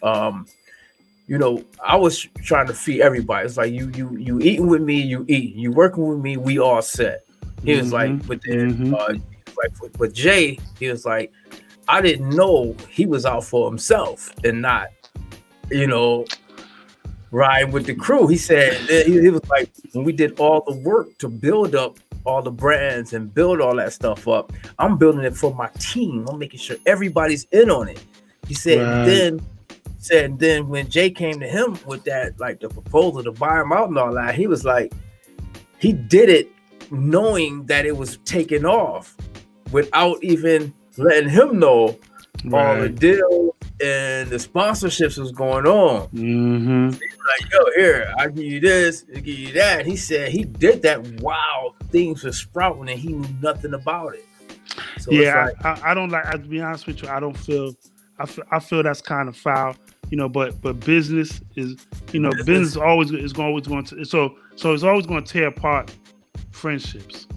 [0.03, 0.45] um,
[1.27, 3.45] you know, I was trying to feed everybody.
[3.45, 5.55] It's like you you you eating with me, you eat.
[5.55, 7.25] You working with me, we all set.
[7.63, 8.17] He was mm-hmm.
[8.17, 8.95] like, but then mm-hmm.
[8.95, 9.13] uh,
[9.61, 11.31] like with, with Jay, he was like,
[11.87, 14.89] I didn't know he was out for himself and not,
[15.71, 16.25] you know,
[17.31, 18.27] riding with the crew.
[18.27, 18.73] He said
[19.05, 22.51] he, he was like, when we did all the work to build up all the
[22.51, 26.25] brands and build all that stuff up, I'm building it for my team.
[26.29, 28.03] I'm making sure everybody's in on it.
[28.47, 29.05] He said, right.
[29.05, 29.41] then
[29.99, 33.71] said then when Jay came to him with that, like the proposal to buy him
[33.71, 34.93] out and all that, he was like,
[35.79, 36.49] he did it
[36.91, 39.15] knowing that it was taking off
[39.71, 41.97] without even letting him know
[42.45, 42.77] right.
[42.77, 46.07] all the deals and the sponsorships was going on.
[46.09, 46.91] Mm-hmm.
[46.91, 49.85] So like, yo, here, I give you this, I give you that.
[49.85, 54.25] He said he did that while things were sprouting and he knew nothing about it.
[54.99, 56.29] So yeah, like, I, I, don't like.
[56.31, 57.73] To be honest with you, I don't feel.
[58.19, 59.75] I feel, I feel that's kind of foul
[60.09, 61.75] you know but but business is
[62.11, 65.31] you know business, business always is always going to so so it's always going to
[65.31, 65.93] tear apart
[66.51, 67.27] friendships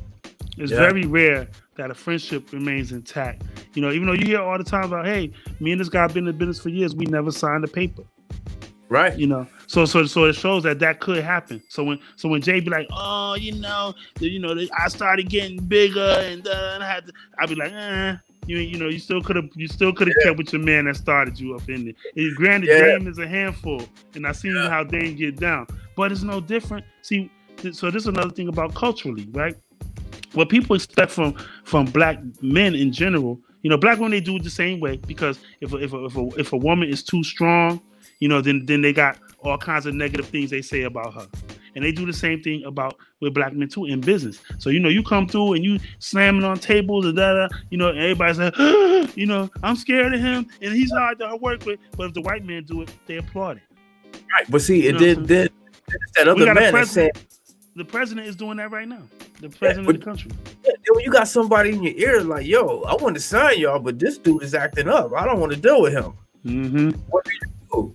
[0.62, 0.78] it's yeah.
[0.78, 3.42] very rare that a friendship remains intact
[3.74, 6.02] you know even though you hear all the time about hey me and this guy
[6.02, 8.02] have been in business for years we never signed a paper
[8.88, 12.28] right you know so so so it shows that that could happen so when so
[12.28, 16.78] when jay be like oh you know you know i started getting bigger and, uh,
[16.80, 19.68] i had to i'd be like eh you you know you still could have you
[19.68, 20.28] still could have yeah.
[20.28, 22.34] kept with your man that started you up in there.
[22.34, 22.98] granted, yeah.
[22.98, 23.82] Dame is a handful,
[24.14, 24.68] and I seen yeah.
[24.68, 26.84] how Dame get down, but it's no different.
[27.02, 29.56] See, th- so this is another thing about culturally, right?
[30.34, 34.36] What people expect from from black men in general, you know, black women they do
[34.36, 37.02] it the same way because if a, if a, if a, if a woman is
[37.02, 37.80] too strong,
[38.20, 41.26] you know, then then they got all kinds of negative things they say about her.
[41.74, 44.40] And they do the same thing about with black men too in business.
[44.58, 47.48] So you know, you come through and you slamming on tables and da da.
[47.70, 51.64] You know, everybody's like, you know, I'm scared of him and he's hard to work
[51.64, 51.80] with.
[51.96, 53.62] But if the white men do it, they applaud it.
[54.32, 54.50] Right.
[54.50, 55.52] But see, it did did
[56.16, 57.10] that other man said
[57.76, 59.02] the president is doing that right now.
[59.40, 60.30] The president yeah, but, of the country.
[60.64, 63.78] Yeah, when you got somebody in your ear like, yo, I want to sign y'all,
[63.78, 65.12] but this dude is acting up.
[65.14, 66.12] I don't want to deal with him.
[66.44, 66.90] Mm-hmm.
[67.08, 67.40] What do you
[67.72, 67.94] do?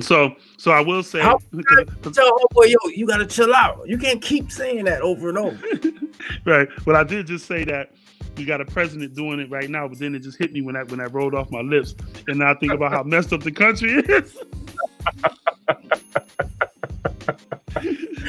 [0.00, 3.88] So, so I will say, How, tell homeboy, yo, you gotta chill out.
[3.88, 5.58] You can't keep saying that over and over.
[6.44, 6.68] right.
[6.84, 7.92] Well, I did just say that
[8.36, 10.76] we got a president doing it right now, but then it just hit me when
[10.76, 11.94] I when that rolled off my lips,
[12.28, 14.36] and now I think about how messed up the country is.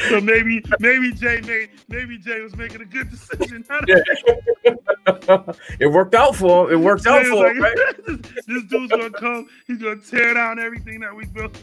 [0.10, 3.64] so maybe maybe Jay made maybe Jay was making a good decision.
[5.80, 6.74] it worked out for him.
[6.74, 7.62] It worked out for like, him.
[7.62, 7.76] Right?
[8.48, 9.48] this dude's gonna come.
[9.66, 11.62] He's gonna tear down everything that we built.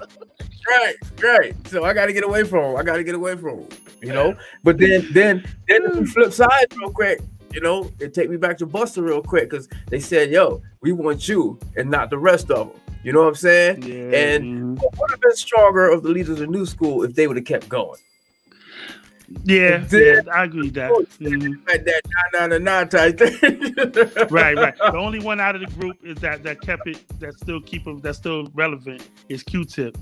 [0.69, 1.55] right, right.
[1.69, 2.77] So I got to get away from him.
[2.77, 3.69] I got to get away from him.
[4.03, 4.37] You know.
[4.63, 7.21] But then then then the flip side real quick.
[7.53, 10.93] you know, it take me back to Busta real quick because they said, "Yo, we
[10.93, 13.83] want you and not the rest of them." You know what I'm saying?
[13.83, 14.19] Yeah.
[14.19, 14.99] And mm-hmm.
[14.99, 17.45] would have been stronger of the leaders of the New School if they would have
[17.45, 18.01] kept going.
[19.45, 20.91] Yeah, then, yeah, I agree with that.
[20.91, 21.69] Mm-hmm.
[21.69, 22.03] Like that
[22.33, 23.75] nine nine nine type thing.
[24.31, 24.77] right, right.
[24.77, 27.85] The only one out of the group is that that kept it that still keep
[27.85, 29.97] them that's still relevant is Q-Tip.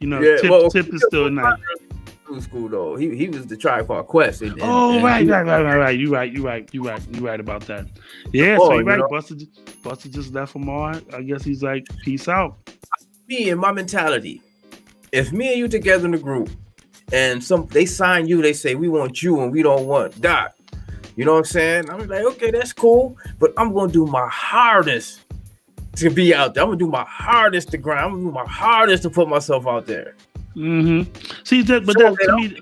[0.00, 1.58] You know, yeah, Tip, well, Tip is still nice.
[2.40, 4.42] School though, he he was the Called Quest.
[4.42, 5.98] And, and, oh and right, right, right, right, right.
[5.98, 7.86] You right, you right, you right, you right about that.
[8.32, 8.98] Yeah, oh, so you right.
[8.98, 9.08] Know?
[9.08, 9.46] Busta,
[9.82, 10.94] Busta just left from all.
[11.12, 12.56] I guess he's like, peace out.
[13.28, 14.42] Me and my mentality.
[15.12, 16.50] If me and you together in the group,
[17.12, 20.56] and some they sign you, they say we want you and we don't want Doc.
[21.16, 21.90] You know what I'm saying?
[21.90, 25.20] I'm like, okay, that's cool, but I'm gonna do my hardest
[25.96, 26.62] to be out there.
[26.62, 28.00] I'm gonna do my hardest to grind.
[28.00, 30.16] I'm gonna do my hardest to put myself out there.
[30.56, 31.42] Mm-hmm.
[31.44, 32.60] See that, but that to me,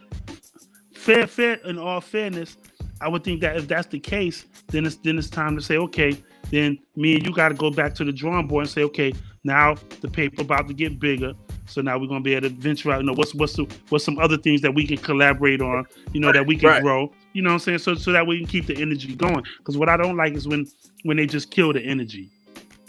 [0.95, 1.55] fair, fair.
[1.65, 2.57] In all fairness,
[3.01, 5.77] I would think that if that's the case, then it's then it's time to say,
[5.77, 8.83] okay, then me and you got to go back to the drawing board and say,
[8.85, 9.13] okay,
[9.45, 11.35] now the paper about to get bigger.
[11.67, 13.01] So now we're gonna be able to venture out.
[13.01, 15.87] You know, what's what's the, what's some other things that we can collaborate on?
[16.13, 16.83] You know, right, that we can right.
[16.83, 17.13] grow.
[17.33, 17.79] You know what I'm saying?
[17.79, 19.45] So so that we can keep the energy going.
[19.59, 20.67] Because what I don't like is when
[21.05, 22.29] when they just kill the energy.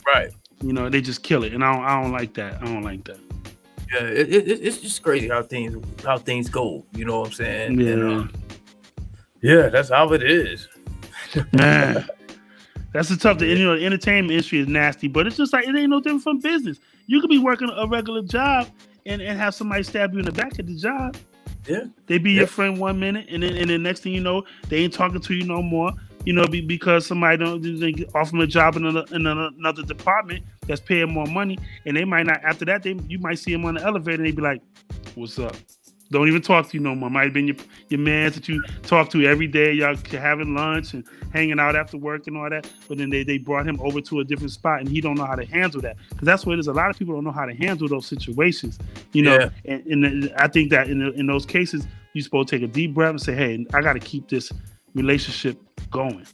[0.08, 0.32] Right.
[0.62, 2.62] You know, they just kill it, and I don't I don't like that.
[2.62, 3.20] I don't like that.
[3.94, 6.86] Yeah, it, it, it's just crazy how things how things go.
[6.94, 7.80] You know what I'm saying?
[7.80, 7.92] Yeah.
[7.92, 8.34] And, um,
[9.42, 10.68] yeah, that's how it is.
[11.54, 12.08] Man.
[12.94, 13.40] That's the tough.
[13.40, 16.00] The you know, the entertainment industry is nasty, but it's just like it ain't no
[16.00, 16.80] different from business.
[17.08, 18.68] You could be working a regular job
[19.06, 21.18] and, and have somebody stab you in the back at the job.
[21.68, 22.40] Yeah, they be yeah.
[22.40, 25.22] your friend one minute, and then and the next thing you know, they ain't talking
[25.22, 25.92] to you no more.
[26.26, 29.84] You know, be, because somebody don't they offer them a job in another, in another
[29.84, 32.44] department that's paying more money, and they might not.
[32.44, 34.62] After that, they you might see them on the elevator, and they be like,
[35.16, 35.56] "What's up?"
[36.12, 37.10] don't even talk to you no more.
[37.10, 37.56] Might have been your
[37.90, 39.72] your man that you talk to every day.
[39.72, 42.70] Y'all having lunch and hanging out after work and all that.
[42.88, 45.26] But then they, they brought him over to a different spot and he don't know
[45.26, 45.96] how to handle that.
[46.10, 46.68] Because that's what it is.
[46.68, 48.78] A lot of people don't know how to handle those situations.
[49.14, 49.50] You know, yeah.
[49.74, 52.94] and, and I think that in in those cases, you're supposed to take a deep
[52.94, 54.52] breath and say, Hey, I gotta keep this
[54.94, 55.58] relationship
[55.92, 56.26] going.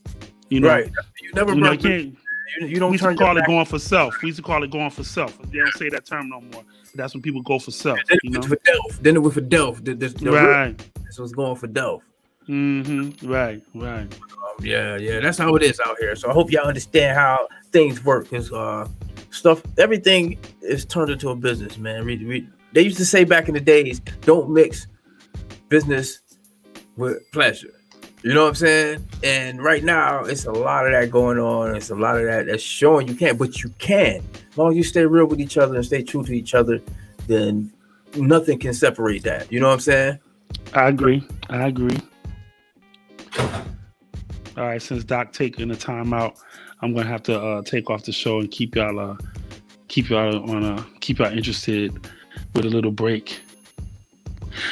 [0.49, 0.91] You know, right.
[1.21, 2.17] You never you, know, you can't
[2.59, 4.15] you, you don't we used to call it going for self.
[4.21, 5.37] We used to call it going for self.
[5.51, 6.63] They don't say that term no more.
[6.95, 7.99] That's when people go for self.
[8.07, 8.41] Then you know?
[8.41, 9.01] for Delph.
[9.01, 9.83] Then it was for Delph.
[9.83, 10.77] The, the, the right.
[11.05, 12.01] This was going for Delph.
[12.47, 13.29] Mm-hmm.
[13.29, 13.61] Right.
[13.75, 14.13] Right.
[14.13, 14.95] Um, yeah.
[14.97, 15.19] Yeah.
[15.19, 16.15] That's how it is out here.
[16.15, 18.29] So I hope y'all understand how things work.
[18.29, 18.87] Cause uh,
[19.31, 22.05] stuff, everything is turned into a business, man.
[22.05, 24.87] Re, they used to say back in the days, don't mix
[25.69, 26.21] business
[26.95, 27.73] with pleasure.
[28.27, 29.07] You know what I'm saying?
[29.23, 31.73] And right now, it's a lot of that going on.
[31.77, 34.21] It's a lot of that that's showing you can't, but you can.
[34.51, 36.81] As long as you stay real with each other and stay true to each other,
[37.27, 37.71] then
[38.17, 39.49] nothing can separate that.
[39.49, 40.19] You know what I'm saying?
[40.73, 41.25] I agree.
[41.49, 41.97] I agree.
[43.39, 46.35] All right, since Doc taking the time out,
[46.81, 49.15] I'm gonna have to uh, take off the show and keep y'all uh,
[49.87, 51.97] keep y'all on uh, keep y'all interested
[52.53, 53.39] with a little break.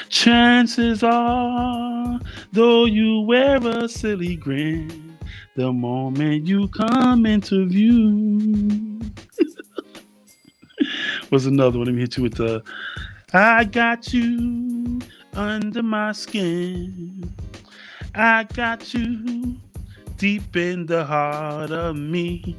[0.10, 2.20] Chances are,
[2.52, 5.18] though you wear a silly grin,
[5.56, 9.02] the moment you come into view.
[11.32, 11.88] Was another one.
[11.88, 12.64] Let me hit you with the
[13.34, 15.02] I got you
[15.34, 17.34] under my skin.
[18.14, 19.58] I got you
[20.18, 22.56] deep in the heart of me.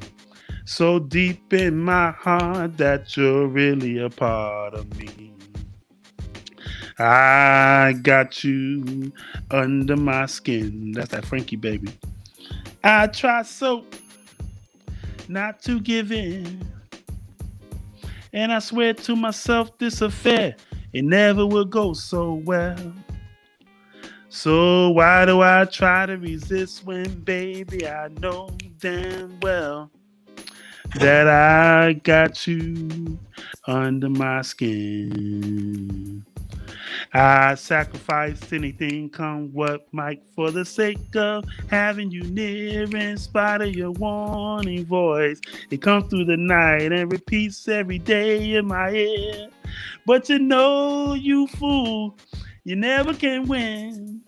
[0.65, 5.36] So deep in my heart that you're really a part of me.
[6.99, 9.11] I got you
[9.51, 10.93] under my skin.
[10.93, 11.89] That's that Frankie baby.
[12.83, 13.85] I try so
[15.27, 16.65] not to give in.
[18.33, 20.55] And I swear to myself, this affair,
[20.93, 22.93] it never will go so well.
[24.29, 29.89] So why do I try to resist when, baby, I know damn well
[30.99, 33.17] that I got you
[33.65, 36.25] under my skin?
[37.13, 43.61] I sacrifice anything, come what might, for the sake of having you near, in spite
[43.61, 45.39] of your warning voice.
[45.69, 49.51] It comes through the night and repeats every day in my head.
[50.05, 52.17] But you know, you fool,
[52.63, 54.21] you never can win.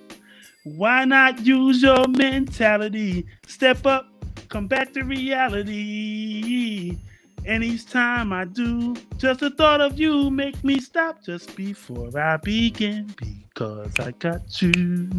[0.64, 3.26] Why not use your mentality?
[3.48, 4.08] Step up,
[4.50, 6.39] come back to reality.
[7.46, 12.18] And each time I do, just the thought of you make me stop just before
[12.20, 13.14] I begin.
[13.18, 15.10] Because I got you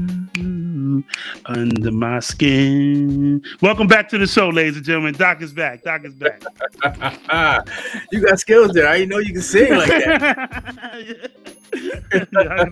[1.46, 3.42] under my skin.
[3.60, 5.14] Welcome back to the show, ladies and gentlemen.
[5.14, 5.82] Doc is back.
[5.82, 6.42] Doc is back.
[8.12, 8.88] you got skills there.
[8.88, 11.30] I didn't know you could sing like that.
[11.72, 12.64] yeah,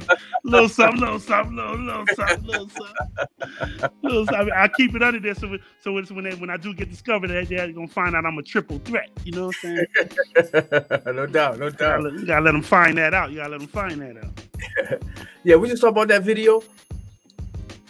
[0.45, 4.51] little something, little something, little, little something, little something, little something.
[4.55, 7.29] I keep it under there so so it's when they, when I do get discovered,
[7.29, 9.11] they, they're gonna find out I'm a triple threat.
[9.25, 11.05] You know what I'm saying?
[11.16, 12.01] no doubt, no doubt.
[12.01, 13.31] You gotta, you gotta, let them find that out.
[13.31, 15.03] You gotta let them find that out.
[15.45, 16.62] yeah, we just talk about that video.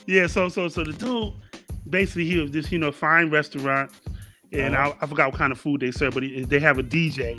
[0.08, 1.34] Yeah, so so so the dude
[1.88, 3.90] basically he was this you know fine restaurant,
[4.52, 4.94] and uh-huh.
[5.00, 7.38] I, I, forgot what kind of food they serve, but he, they have a DJ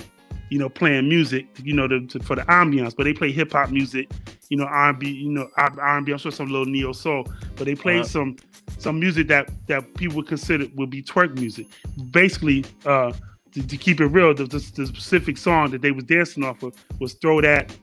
[0.50, 2.96] you know, playing music, you know, to, to, for the ambiance.
[2.96, 4.10] But they play hip hop music,
[4.50, 6.12] you know, R and B, you know, R and B.
[6.12, 8.08] I'm sure some little neo soul, but they play uh-huh.
[8.08, 8.36] some
[8.78, 11.68] some music that that people would consider would be twerk music.
[12.12, 13.14] Basically, uh,
[13.54, 16.64] to, to keep it real, the, the, the, specific song that they was dancing off
[16.64, 17.76] of was "Throw That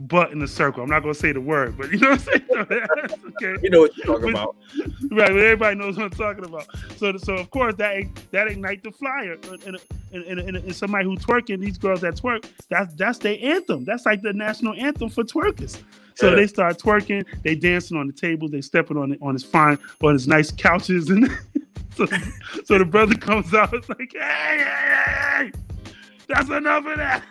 [0.00, 0.82] butt in the circle.
[0.82, 2.50] I'm not gonna say the word, but you know what I'm saying.
[3.42, 3.56] okay.
[3.62, 4.56] You know what you're talking about,
[5.10, 5.28] right?
[5.28, 6.66] But everybody knows what I'm talking about.
[6.96, 9.36] So, so of course that that ignite the flyer,
[9.66, 9.78] and,
[10.12, 13.84] and, and, and, somebody who twerking, these girls that twerk, that's that's their anthem.
[13.84, 15.80] That's like the national anthem for twerkers.
[16.14, 16.36] So yeah.
[16.36, 19.78] they start twerking, they dancing on the tables, they stepping on it on his fine
[20.02, 21.30] on his nice couches, and
[21.94, 22.06] so,
[22.64, 25.52] so the brother comes out, it's like, hey hey, hey, hey,
[26.30, 27.24] that's enough of that.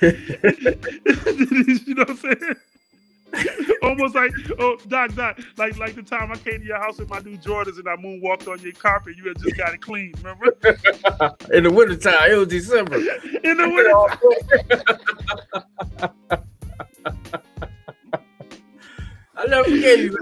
[1.86, 2.56] you know what I'm saying?
[3.82, 4.30] Almost like
[4.60, 7.36] oh Doc Doc, like like the time I came to your house with my new
[7.38, 10.56] Jordans and I moonwalked on your carpet, you had just got it clean, remember?
[11.52, 12.96] In the wintertime, it was December.
[13.44, 13.92] In the winter.
[19.36, 20.16] I never forget you.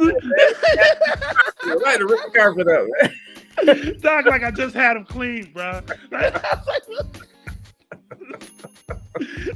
[1.84, 3.14] right to rip the carpet up, man.
[4.00, 5.80] Doc, like I just had him clean, bro.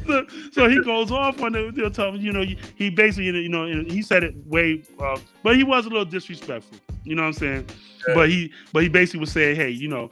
[0.07, 2.45] so, so he goes off on the, you know,
[2.77, 6.79] he basically, you know, he said it way, uh, but he was a little disrespectful.
[7.05, 7.69] You know what I'm saying?
[8.09, 8.15] Yeah.
[8.15, 10.11] But he, but he basically was saying, hey, you know,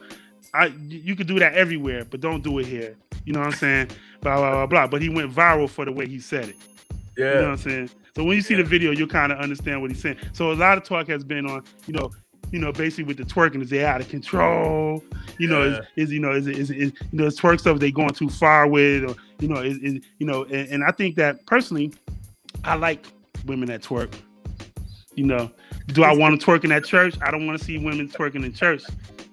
[0.53, 2.95] I, you could do that everywhere, but don't do it here.
[3.25, 3.89] You know what I'm saying?
[4.21, 4.87] Blah blah blah blah.
[4.87, 6.55] But he went viral for the way he said it.
[7.17, 7.25] Yeah.
[7.25, 7.89] You know what I'm saying?
[8.15, 10.17] So when you see the video, you'll kind of understand what he's saying.
[10.31, 12.11] So a lot of talk has been on, you know,
[12.51, 15.03] you know, basically with the twerking, is they out of control?
[15.37, 15.79] You know, yeah.
[15.95, 18.29] is, is you know, is, is, is you know, is twerk stuff they going too
[18.29, 21.93] far with, or you know, is, is you know, and, and I think that personally,
[22.63, 23.05] I like
[23.45, 24.13] women that twerk.
[25.15, 25.49] You know,
[25.87, 27.15] do I want to twerk in that church?
[27.21, 28.83] I don't want to see women twerking in church.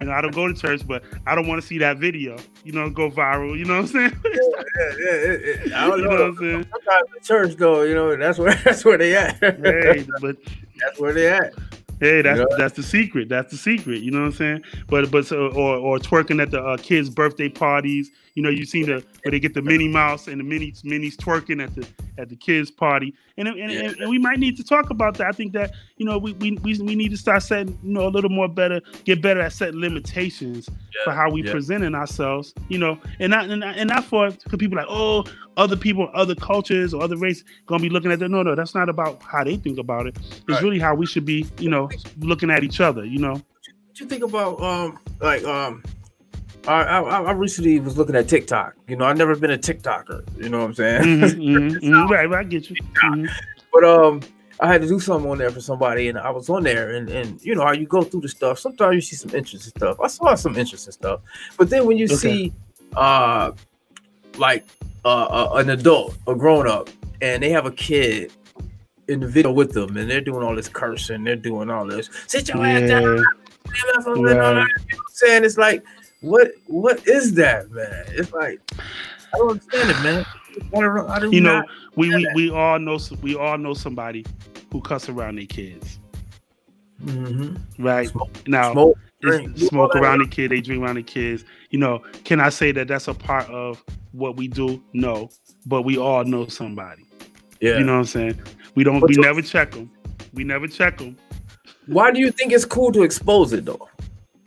[0.01, 2.37] You know, I don't go to church, but I don't want to see that video,
[2.65, 3.57] you know, go viral.
[3.57, 4.21] You know what I'm saying?
[4.25, 6.11] yeah, yeah, yeah, I don't you know.
[6.11, 6.67] know what I'm saying?
[6.71, 9.39] Sometimes the church, though, you know, that's where that's where they at.
[9.39, 10.37] hey, but
[10.81, 11.55] that's where they at.
[12.03, 12.57] Hey, that's yeah.
[12.59, 13.29] that's the secret.
[13.29, 14.03] That's the secret.
[14.03, 14.65] You know what I'm saying?
[14.89, 18.11] But but so, or or twerking at the uh, kids' birthday parties.
[18.35, 21.17] You know, you've seen the where they get the Minnie Mouse and the Minnie's Minnie's
[21.17, 21.87] twerking at the
[22.19, 23.81] at the kids' party, and and, yeah.
[23.81, 25.27] and, and we might need to talk about that.
[25.27, 28.07] I think that you know we we, we, we need to start setting you know
[28.07, 31.05] a little more better, get better at setting limitations yeah.
[31.05, 31.53] for how we yeah.
[31.53, 32.55] presenting ourselves.
[32.69, 35.25] You know, and not and not, and not for because people like oh
[35.57, 38.31] other people, other cultures or other race gonna be looking at that.
[38.31, 40.17] No, no, that's not about how they think about it.
[40.17, 40.63] It's right.
[40.63, 41.47] really how we should be.
[41.59, 43.05] You know, looking at each other.
[43.05, 43.33] You know.
[43.33, 45.83] What you think about um like um
[46.69, 48.75] I, I, I recently was looking at TikTok.
[48.87, 50.43] You know, I've never been a TikToker.
[50.43, 51.03] You know what I'm saying?
[51.03, 52.13] Mm-hmm, mm-hmm, mm-hmm.
[52.13, 52.77] right, I get you.
[52.77, 53.27] Mm-hmm.
[53.73, 54.21] But um,
[54.61, 57.09] I had to do something on there for somebody, and I was on there, and
[57.09, 58.59] and you know how you go through the stuff.
[58.59, 59.99] Sometimes you see some interesting stuff.
[60.01, 61.21] I saw some interesting stuff,
[61.57, 62.15] but then when you okay.
[62.15, 62.53] see,
[62.97, 63.53] uh,
[64.39, 64.65] like
[65.05, 66.91] uh, uh, an adult, a grown up,
[67.21, 68.31] and they have a kid
[69.09, 72.09] in the video with them, and they're doing all this cursing, they're doing all this.
[72.29, 72.79] Sit your yeah.
[72.79, 73.05] ass down.
[73.05, 73.25] Right.
[73.75, 74.65] You know
[75.11, 75.85] saying it's like
[76.23, 78.05] what what is that, man?
[78.09, 78.61] It's like
[79.35, 80.27] I don't understand it, man.
[81.09, 81.63] I do you know,
[81.97, 84.25] we, we, we all know we all know somebody
[84.73, 85.99] who cuss around their kids.
[87.05, 87.83] Mm-hmm.
[87.83, 88.99] Right smoke, now, smoke,
[89.57, 91.45] smoke around the kid, they drink around the kids.
[91.71, 94.83] You know, can I say that that's a part of what we do?
[94.93, 95.31] No,
[95.67, 97.05] but we all know somebody.
[97.61, 98.41] Yeah, you know what I'm saying.
[98.75, 99.01] We don't.
[99.01, 99.91] But we never check them.
[100.33, 101.17] We never check them.
[101.87, 103.89] Why do you think it's cool to expose it though?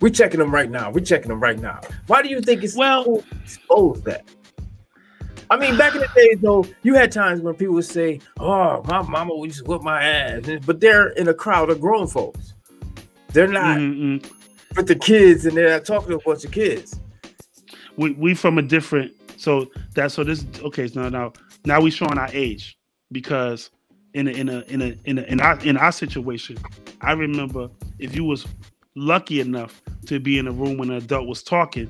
[0.02, 0.92] We're checking them right now.
[0.92, 1.80] We're checking them right now.
[2.08, 4.26] Why do you think it's well cool expose that?
[5.50, 8.82] I mean, back in the days, though, you had times when people would say, "Oh,
[8.84, 12.56] my mama used to whip my ass," but they're in a crowd of grown folks.
[13.32, 14.28] They're not mm-hmm.
[14.76, 17.00] with the kids, and they're not talking to a bunch of kids.
[17.98, 19.14] We we from a different.
[19.38, 20.88] So that so this okay.
[20.88, 21.34] So now
[21.66, 22.78] now we showing our age
[23.12, 23.70] because
[24.14, 26.58] in a in a in a in a, in our in our situation,
[27.02, 27.70] I remember
[28.00, 28.48] if you was
[28.96, 31.90] lucky enough to be in a room when an adult was talking,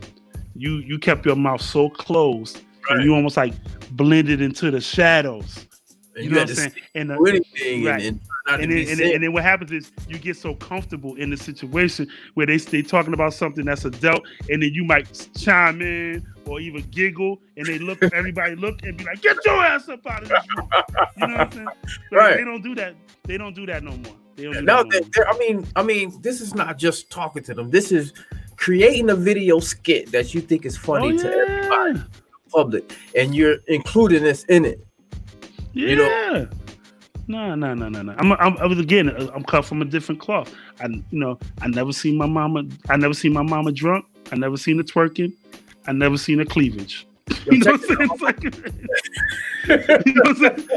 [0.55, 2.97] you you kept your mouth so closed right.
[2.97, 3.53] and you almost like
[3.91, 5.67] blended into the shadows.
[6.15, 6.71] And you, know what I'm saying?
[6.95, 8.01] And uh, the, right.
[8.01, 11.15] and, and and then, and, then, and then what happens is you get so comfortable
[11.15, 15.27] in the situation where they stay talking about something that's adult, and then you might
[15.35, 19.63] chime in or even giggle, and they look, everybody look and be like, "Get your
[19.63, 20.69] ass up out of this room."
[21.17, 21.67] You know what I'm saying?
[22.11, 22.37] But right.
[22.37, 22.95] They don't do that.
[23.23, 24.15] They don't do that no more.
[24.35, 27.69] They no, they, I mean, I mean, this is not just talking to them.
[27.69, 28.13] This is
[28.57, 31.23] creating a video skit that you think is funny oh, yeah.
[31.23, 32.01] to everybody,
[32.51, 34.85] public, and you're including this in it.
[35.73, 35.87] Yeah.
[35.87, 36.47] You know?
[37.27, 38.15] No, no, no, no, no.
[38.17, 39.09] I'm, I'm, I was again.
[39.09, 40.53] I'm cut from a different cloth.
[40.79, 42.63] I, you know, I never seen my mama.
[42.89, 44.05] I never seen my mama drunk.
[44.31, 45.33] I never seen her twerking.
[45.87, 47.07] I never seen her cleavage.
[47.45, 48.87] You know what I'm saying?
[50.05, 50.69] you know what I'm saying?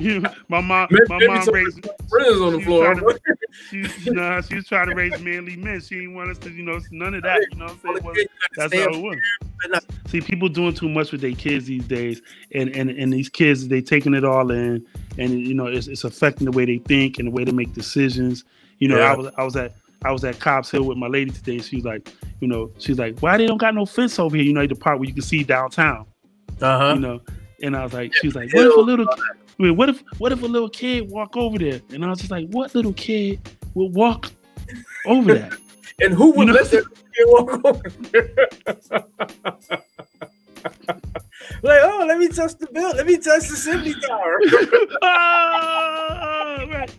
[0.00, 2.94] you my mom, my mom raised friends on the floor.
[2.94, 3.20] To,
[3.70, 5.80] she, you she was trying to raise manly men.
[5.80, 7.46] She didn't want us to, you know, none of that.
[7.50, 8.28] You know what I'm saying?
[8.56, 9.80] that's how it was.
[10.08, 12.22] See, people doing too much with their kids these days,
[12.54, 14.86] and and and these kids they taking it all in,
[15.18, 17.72] and you know, it's, it's affecting the way they think and the way they make
[17.74, 18.44] decisions.
[18.78, 19.12] You know, yeah.
[19.12, 19.74] I was I was at
[20.04, 21.56] I was at Cobbs Hill with my lady today.
[21.56, 22.10] And she's like,
[22.40, 24.44] you know, she's like, why they don't got no fence over here?
[24.44, 26.06] You know, the part where you can see downtown.
[26.60, 26.94] Uh huh.
[26.94, 27.20] You know,
[27.62, 30.02] and I was like, she was like, what if a little, I mean, what if
[30.18, 31.80] what if a little kid walk over there?
[31.90, 33.40] And I was just like, what little kid
[33.74, 34.30] will walk
[35.06, 35.50] over there?
[36.00, 36.60] and who would you know?
[36.60, 36.84] let that
[37.14, 38.48] kid walk over there?
[41.62, 42.92] like, oh, let me touch the bill.
[42.94, 44.40] Let me touch the Symphony Tower.
[45.02, 46.94] oh, right.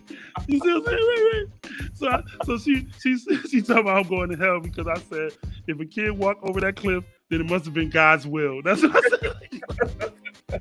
[0.46, 0.98] You see what I'm saying?
[0.98, 1.46] Right, right.
[1.94, 3.16] So, so she she
[3.48, 5.32] she talking about I'm going to hell because I said
[5.66, 8.62] if a kid walk over that cliff, then it must have been God's will.
[8.62, 10.12] That's what I said.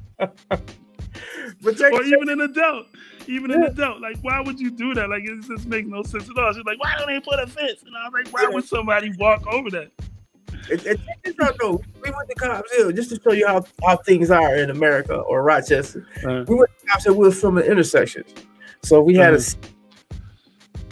[0.17, 2.87] but check, or even an adult,
[3.27, 3.57] even yeah.
[3.57, 5.09] an adult, like why would you do that?
[5.09, 6.53] Like it just makes no sense at all.
[6.53, 7.83] She's like, why don't they put a fence?
[7.85, 8.49] And I was like, why yeah.
[8.49, 9.91] would somebody walk over that?
[10.69, 11.81] And, and check this though.
[12.03, 15.15] We went to Cobbs Hill just to show you how, how things are in America
[15.15, 16.07] or Rochester.
[16.25, 17.15] Uh, we went to Cobbs Hill.
[17.15, 18.33] We were filming intersections,
[18.83, 20.17] so we had uh, a uh-huh.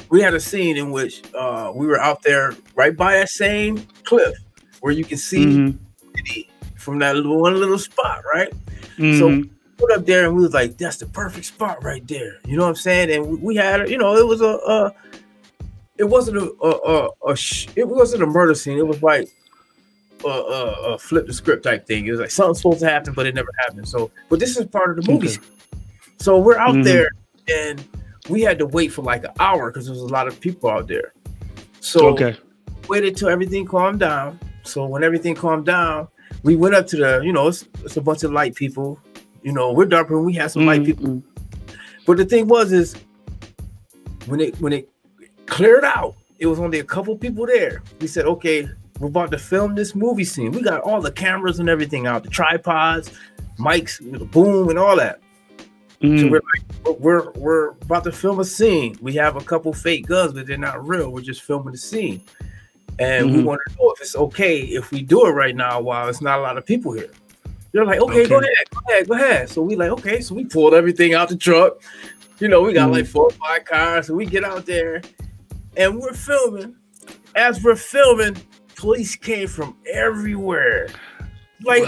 [0.10, 3.86] we had a scene in which uh, we were out there right by that same
[4.04, 4.36] cliff
[4.82, 6.78] where you can see mm-hmm.
[6.78, 8.52] from that little, one little spot, right?
[9.00, 9.43] Mm-hmm.
[9.43, 12.38] So put up there and we was like, that's the perfect spot right there.
[12.45, 13.12] You know what I'm saying?
[13.12, 14.93] And we, we had, you know, it was a, a
[15.97, 18.78] it wasn't a, a, a, a sh- it wasn't a murder scene.
[18.78, 19.30] It was like
[20.24, 22.08] a, a, a, flip the script type thing.
[22.08, 23.88] It was like something's supposed to happen, but it never happened.
[23.88, 25.28] So, but this is part of the movie.
[25.28, 25.39] Okay.
[26.18, 26.84] So we're out mm-hmm.
[26.84, 27.10] there
[27.47, 27.84] and
[28.30, 30.70] we had to wait for like an hour because there was a lot of people
[30.70, 31.14] out there.
[31.80, 32.38] So okay.
[32.88, 34.39] waited till everything calmed down.
[34.64, 36.08] So when everything calmed down,
[36.44, 39.00] we went up to the, you know, it's, it's a bunch of light people.
[39.44, 40.68] You know, we're darker and we had some mm-hmm.
[40.70, 41.24] light people.
[42.06, 42.96] But the thing was is
[44.26, 44.90] when it when it
[45.46, 47.84] cleared out, it was only a couple people there.
[48.00, 48.70] We said, okay,
[49.00, 50.52] we're about to film this movie scene.
[50.52, 53.12] We got all the cameras and everything out, the tripods,
[53.58, 55.22] mics, the boom, and all that.
[56.02, 56.20] Mm.
[56.20, 58.98] So we're like, we're we're about to film a scene.
[59.02, 61.12] We have a couple fake guns, but they're not real.
[61.12, 62.22] We're just filming the scene,
[62.98, 63.38] and mm-hmm.
[63.38, 66.22] we want to know if it's okay if we do it right now while it's
[66.22, 67.12] not a lot of people here.
[67.72, 69.50] They're like, okay, okay, go ahead, go ahead, go ahead.
[69.50, 71.82] So we like, okay, so we pulled everything out the truck.
[72.40, 72.94] You know, we got mm-hmm.
[72.94, 75.02] like four or five cars, so we get out there,
[75.78, 76.76] and we're filming.
[77.36, 78.38] As we're filming,
[78.76, 80.90] police came from everywhere.
[81.64, 81.84] Like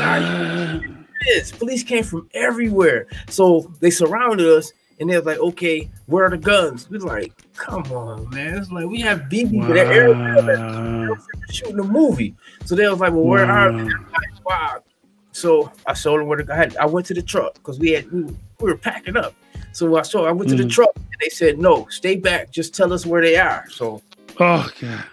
[1.26, 3.08] this, police came from everywhere.
[3.30, 6.90] So they surrounded us and they're like, okay, where are the guns?
[6.90, 8.58] We're like, come on, man.
[8.58, 9.68] It's like we have BB wow.
[9.68, 11.18] that area
[11.50, 12.36] shooting a movie.
[12.66, 13.68] So they was like, well, where wow.
[13.68, 13.72] are?
[13.72, 14.84] Like, wow.
[15.32, 16.78] So I showed them where the, I had.
[16.78, 19.34] I went to the truck because we had we, we, were packing up.
[19.72, 20.58] So I saw I went mm.
[20.58, 20.72] to the mm.
[20.72, 22.52] truck and they said, no, stay back.
[22.52, 23.66] Just tell us where they are.
[23.70, 24.02] So
[24.40, 25.04] oh god.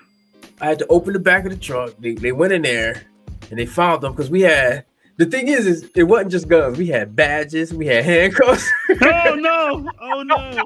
[0.60, 1.94] I had to open the back of the truck.
[2.00, 3.04] They, they went in there
[3.50, 4.84] and they found them because we had
[5.18, 6.78] the thing is, is it wasn't just guns.
[6.78, 8.68] We had badges, we had handcuffs.
[9.02, 9.90] oh no!
[10.00, 10.64] Oh no!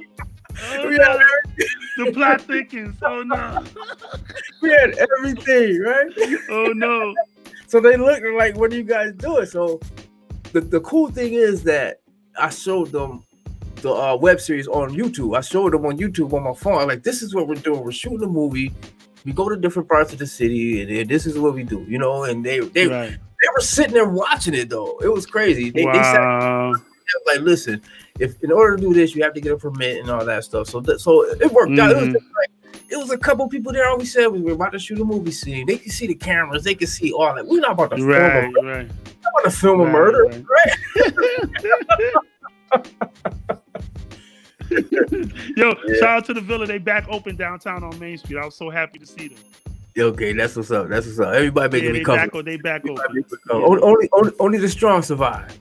[0.63, 1.19] Oh, we no.
[1.99, 2.97] the plot thickens.
[3.03, 3.65] Oh no!
[4.61, 6.11] we had everything, right?
[6.51, 7.15] Oh no!
[7.67, 9.81] so they looked like, "What are you guys doing?" So
[10.53, 12.01] the, the cool thing is that
[12.39, 13.25] I showed them
[13.77, 15.37] the uh, web series on YouTube.
[15.37, 16.81] I showed them on YouTube on my phone.
[16.81, 17.83] I'm like, this is what we're doing.
[17.83, 18.73] We're shooting a movie
[19.25, 21.85] we go to different parts of the city, and, and this is what we do,
[21.89, 22.25] you know.
[22.25, 23.11] And they they right.
[23.11, 24.99] they were sitting there watching it though.
[24.99, 25.71] It was crazy.
[25.71, 25.93] They, wow.
[25.93, 26.92] they sat
[27.27, 27.83] like, listen,
[28.19, 30.45] if in order to do this, you have to get a permit and all that
[30.45, 30.69] stuff.
[30.69, 31.81] So th- so it worked mm-hmm.
[31.81, 31.91] out.
[31.91, 32.35] It was, mm-hmm.
[32.37, 32.51] like,
[32.91, 33.89] it was a couple people there.
[33.89, 35.67] All we said we were about to shoot a movie scene.
[35.67, 36.65] They could see the cameras.
[36.65, 37.47] They could see all that.
[37.47, 38.87] We're not about to right, film a, right.
[38.87, 40.79] not about to film right, a murder, right?
[45.57, 45.95] Yo, yeah.
[45.99, 46.67] shout out to the Villa.
[46.67, 48.39] They back open downtown on Main Street.
[48.39, 49.39] I was so happy to see them.
[49.99, 50.89] Okay, that's what's up.
[50.89, 51.35] That's what's up.
[51.35, 52.05] Everybody making yeah, me.
[52.05, 53.05] Back, they back open.
[53.15, 53.53] Yeah.
[53.53, 55.59] Only, only, only, only the strong survive.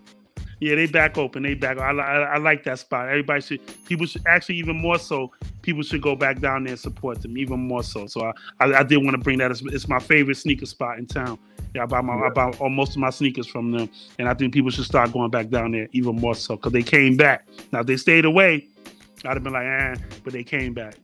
[0.61, 1.41] Yeah, they back open.
[1.41, 1.79] They back.
[1.79, 3.09] I, I, I, like that spot.
[3.09, 3.85] Everybody should.
[3.85, 5.31] People should actually even more so.
[5.63, 8.05] People should go back down there and support them even more so.
[8.05, 9.49] So I, I, I did want to bring that.
[9.49, 11.39] It's, it's, my favorite sneaker spot in town.
[11.73, 12.27] Yeah, I buy my yeah.
[12.27, 13.89] I buy most of my sneakers from them,
[14.19, 16.83] and I think people should start going back down there even more so because they
[16.83, 17.47] came back.
[17.71, 18.67] Now if they stayed away,
[19.25, 20.95] I'd have been like, eh, but they came back.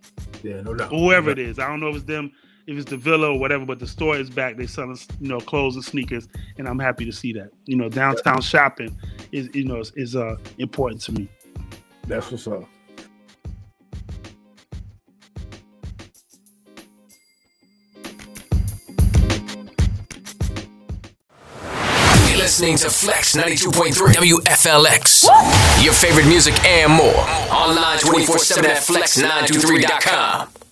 [0.44, 0.90] Yeah, no doubt.
[0.90, 2.32] Whoever no it is, I don't know if it's them
[2.68, 4.58] if it's the villa or whatever, but the store is back.
[4.58, 7.50] They selling you know clothes and sneakers, and I'm happy to see that.
[7.66, 8.96] You know, downtown shopping
[9.32, 11.30] is you know is, is uh important to me.
[12.08, 12.68] That's what's up.
[22.38, 25.26] listening to Flex 92.3 WFLX.
[25.84, 27.14] Your favorite music and more.
[27.52, 30.67] Online 24 7 at flex923.com.